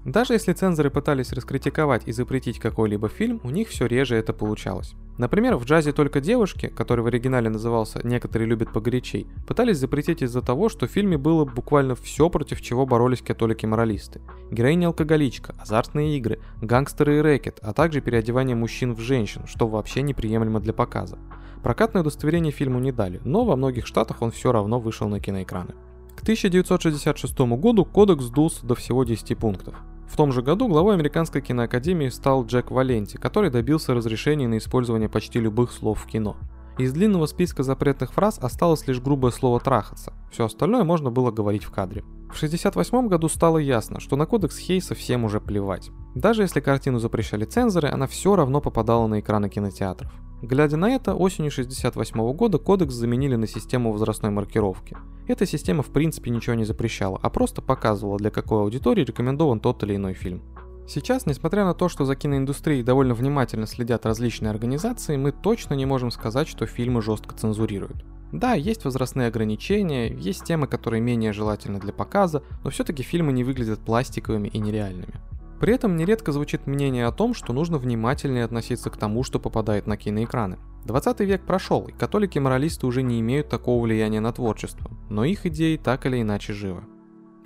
Даже 0.05 0.33
если 0.33 0.53
цензоры 0.53 0.89
пытались 0.89 1.33
раскритиковать 1.33 2.07
и 2.07 2.13
запретить 2.13 2.57
какой-либо 2.57 3.09
фильм, 3.09 3.41
у 3.43 3.49
них 3.49 3.67
все 3.67 3.85
реже 3.85 4.15
это 4.15 4.31
получалось. 4.31 4.95
Например, 5.17 5.57
в 5.57 5.65
джазе 5.65 5.91
«Только 5.91 6.21
девушки», 6.21 6.67
который 6.67 7.01
в 7.01 7.07
оригинале 7.07 7.49
назывался 7.49 7.99
«Некоторые 8.07 8.47
любят 8.47 8.71
погорячей», 8.71 9.27
пытались 9.45 9.77
запретить 9.77 10.21
из-за 10.21 10.41
того, 10.41 10.69
что 10.69 10.87
в 10.87 10.91
фильме 10.91 11.17
было 11.17 11.43
буквально 11.43 11.95
все, 11.95 12.29
против 12.29 12.61
чего 12.61 12.85
боролись 12.85 13.21
католики-моралисты. 13.21 14.21
Героиня-алкоголичка, 14.51 15.55
азартные 15.59 16.17
игры, 16.17 16.39
гангстеры 16.61 17.17
и 17.17 17.21
рэкет, 17.21 17.59
а 17.61 17.73
также 17.73 17.99
переодевание 17.99 18.55
мужчин 18.55 18.93
в 18.93 19.01
женщин, 19.01 19.45
что 19.45 19.67
вообще 19.67 20.01
неприемлемо 20.01 20.61
для 20.61 20.71
показа. 20.71 21.19
Прокатное 21.61 22.03
удостоверение 22.03 22.53
фильму 22.53 22.79
не 22.79 22.93
дали, 22.93 23.19
но 23.25 23.43
во 23.43 23.57
многих 23.57 23.85
штатах 23.85 24.21
он 24.21 24.31
все 24.31 24.53
равно 24.53 24.79
вышел 24.79 25.09
на 25.09 25.19
киноэкраны. 25.19 25.75
К 26.19 26.21
1966 26.21 27.39
году 27.55 27.85
кодекс 27.85 28.25
сдулся 28.25 28.65
до 28.67 28.75
всего 28.75 29.05
10 29.05 29.37
пунктов. 29.37 29.75
В 30.05 30.17
том 30.17 30.33
же 30.33 30.41
году 30.41 30.67
главой 30.67 30.95
Американской 30.95 31.41
киноакадемии 31.41 32.09
стал 32.09 32.45
Джек 32.45 32.71
Валенти, 32.71 33.15
который 33.15 33.49
добился 33.49 33.93
разрешения 33.93 34.45
на 34.45 34.57
использование 34.57 35.07
почти 35.07 35.39
любых 35.39 35.71
слов 35.71 36.03
в 36.03 36.07
кино. 36.07 36.35
Из 36.77 36.91
длинного 36.91 37.25
списка 37.25 37.63
запретных 37.63 38.11
фраз 38.11 38.37
осталось 38.37 38.85
лишь 38.85 38.99
грубое 38.99 39.31
слово 39.31 39.61
«трахаться». 39.61 40.11
Все 40.29 40.43
остальное 40.43 40.83
можно 40.83 41.09
было 41.09 41.31
говорить 41.31 41.63
в 41.63 41.71
кадре. 41.71 42.01
В 42.01 42.35
1968 42.35 43.07
году 43.07 43.29
стало 43.29 43.57
ясно, 43.57 44.01
что 44.01 44.17
на 44.17 44.25
кодекс 44.25 44.57
Хейса 44.57 44.95
всем 44.95 45.23
уже 45.23 45.39
плевать. 45.39 45.89
Даже 46.15 46.41
если 46.41 46.59
картину 46.59 46.99
запрещали 46.99 47.45
цензоры, 47.45 47.87
она 47.87 48.07
все 48.07 48.35
равно 48.35 48.59
попадала 48.59 49.07
на 49.07 49.21
экраны 49.21 49.47
кинотеатров. 49.47 50.11
Глядя 50.41 50.77
на 50.77 50.89
это, 50.89 51.15
осенью 51.15 51.51
1968 51.51 52.33
года 52.33 52.57
кодекс 52.59 52.93
заменили 52.93 53.35
на 53.35 53.45
систему 53.45 53.91
возрастной 53.91 54.31
маркировки. 54.31 54.95
Эта 55.27 55.45
система 55.45 55.83
в 55.83 55.87
принципе 55.87 56.31
ничего 56.31 56.55
не 56.55 56.63
запрещала, 56.63 57.19
а 57.21 57.29
просто 57.29 57.61
показывала, 57.61 58.17
для 58.17 58.29
какой 58.29 58.61
аудитории 58.61 59.03
рекомендован 59.03 59.59
тот 59.59 59.83
или 59.83 59.97
иной 59.97 60.13
фильм. 60.13 60.41
Сейчас, 60.87 61.25
несмотря 61.25 61.65
на 61.65 61.73
то, 61.73 61.89
что 61.89 62.05
за 62.05 62.15
киноиндустрией 62.15 62.83
довольно 62.83 63.13
внимательно 63.13 63.67
следят 63.67 64.05
различные 64.05 64.49
организации, 64.49 65.17
мы 65.17 65.31
точно 65.31 65.75
не 65.75 65.85
можем 65.85 66.09
сказать, 66.09 66.47
что 66.47 66.65
фильмы 66.65 67.01
жестко 67.01 67.35
цензурируют. 67.35 68.03
Да, 68.31 68.53
есть 68.53 68.85
возрастные 68.85 69.27
ограничения, 69.27 70.07
есть 70.07 70.45
темы, 70.45 70.67
которые 70.67 71.01
менее 71.01 71.33
желательны 71.33 71.79
для 71.79 71.93
показа, 71.93 72.43
но 72.63 72.69
все-таки 72.69 73.03
фильмы 73.03 73.33
не 73.33 73.43
выглядят 73.43 73.79
пластиковыми 73.79 74.47
и 74.47 74.57
нереальными. 74.57 75.13
При 75.59 75.73
этом 75.73 75.97
нередко 75.97 76.31
звучит 76.31 76.67
мнение 76.67 77.05
о 77.05 77.11
том, 77.11 77.33
что 77.33 77.51
нужно 77.51 77.77
внимательнее 77.77 78.45
относиться 78.45 78.89
к 78.89 78.97
тому, 78.97 79.23
что 79.23 79.39
попадает 79.39 79.87
на 79.87 79.97
киноэкраны. 79.97 80.57
20 80.85 81.19
век 81.21 81.45
прошел, 81.45 81.85
и 81.87 81.91
католики-моралисты 81.91 82.87
уже 82.87 83.03
не 83.03 83.19
имеют 83.19 83.49
такого 83.49 83.83
влияния 83.83 84.21
на 84.21 84.31
творчество, 84.31 84.89
но 85.09 85.25
их 85.25 85.45
идеи 85.45 85.75
так 85.75 86.05
или 86.05 86.21
иначе 86.21 86.53
живы. 86.53 86.83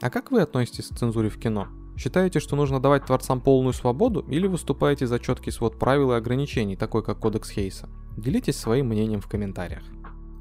А 0.02 0.10
как 0.10 0.32
вы 0.32 0.42
относитесь 0.42 0.90
к 0.90 0.96
цензуре 0.96 1.30
в 1.30 1.40
кино? 1.40 1.68
Считаете, 1.98 2.40
что 2.40 2.56
нужно 2.56 2.80
давать 2.80 3.06
творцам 3.06 3.42
полную 3.42 3.74
свободу 3.74 4.26
или 4.30 4.48
выступаете 4.48 5.08
за 5.08 5.20
четкий 5.20 5.52
свод 5.52 5.80
правил 5.80 6.12
и 6.12 6.16
ограничений, 6.16 6.76
такой 6.76 7.04
как 7.04 7.20
Кодекс 7.20 7.50
Хейса? 7.50 7.90
Делитесь 8.18 8.58
своим 8.58 8.88
мнением 8.88 9.22
в 9.22 9.28
комментариях. 9.28 9.84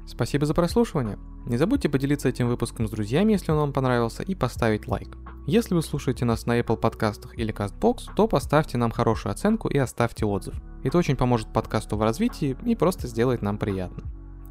Спасибо 0.05 0.45
за 0.45 0.53
прослушивание. 0.53 1.17
Не 1.45 1.57
забудьте 1.57 1.89
поделиться 1.89 2.29
этим 2.29 2.47
выпуском 2.47 2.87
с 2.87 2.91
друзьями, 2.91 3.33
если 3.33 3.51
он 3.51 3.57
вам 3.57 3.73
понравился, 3.73 4.23
и 4.23 4.35
поставить 4.35 4.87
лайк. 4.87 5.17
Если 5.47 5.73
вы 5.73 5.81
слушаете 5.81 6.25
нас 6.25 6.45
на 6.45 6.59
Apple 6.59 6.77
подкастах 6.77 7.37
или 7.37 7.53
CastBox, 7.53 8.13
то 8.15 8.27
поставьте 8.27 8.77
нам 8.77 8.91
хорошую 8.91 9.31
оценку 9.31 9.67
и 9.67 9.77
оставьте 9.77 10.25
отзыв. 10.25 10.55
Это 10.83 10.97
очень 10.97 11.15
поможет 11.15 11.51
подкасту 11.51 11.97
в 11.97 12.01
развитии 12.01 12.57
и 12.65 12.75
просто 12.75 13.07
сделает 13.07 13.41
нам 13.41 13.57
приятно. 13.57 14.03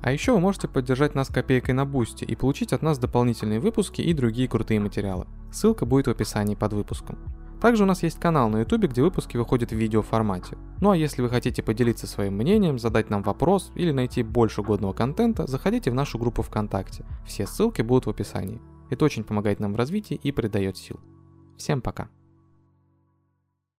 А 0.02 0.10
еще 0.10 0.32
вы 0.32 0.40
можете 0.40 0.68
поддержать 0.68 1.14
нас 1.14 1.28
копейкой 1.28 1.74
на 1.74 1.84
бусте 1.84 2.24
и 2.24 2.34
получить 2.34 2.72
от 2.72 2.82
нас 2.82 2.98
дополнительные 2.98 3.60
выпуски 3.60 4.00
и 4.02 4.12
другие 4.12 4.48
крутые 4.48 4.80
материалы. 4.80 5.26
Ссылка 5.52 5.86
будет 5.86 6.08
в 6.08 6.10
описании 6.10 6.56
под 6.56 6.72
выпуском. 6.72 7.18
Также 7.62 7.84
у 7.84 7.86
нас 7.86 8.02
есть 8.02 8.18
канал 8.18 8.48
на 8.48 8.58
YouTube, 8.58 8.86
где 8.86 9.02
выпуски 9.02 9.36
выходят 9.36 9.70
в 9.70 9.76
видеоформате. 9.76 10.58
Ну 10.80 10.90
а 10.90 10.96
если 10.96 11.22
вы 11.22 11.28
хотите 11.28 11.62
поделиться 11.62 12.08
своим 12.08 12.34
мнением, 12.34 12.76
задать 12.76 13.08
нам 13.08 13.22
вопрос 13.22 13.70
или 13.76 13.92
найти 13.92 14.24
больше 14.24 14.62
годного 14.62 14.92
контента, 14.92 15.46
заходите 15.46 15.92
в 15.92 15.94
нашу 15.94 16.18
группу 16.18 16.42
ВКонтакте. 16.42 17.04
Все 17.24 17.46
ссылки 17.46 17.80
будут 17.80 18.06
в 18.06 18.10
описании. 18.10 18.60
Это 18.90 19.04
очень 19.04 19.22
помогает 19.22 19.60
нам 19.60 19.74
в 19.74 19.76
развитии 19.76 20.18
и 20.20 20.32
придает 20.32 20.76
сил. 20.76 20.98
Всем 21.56 21.80
пока! 21.80 22.08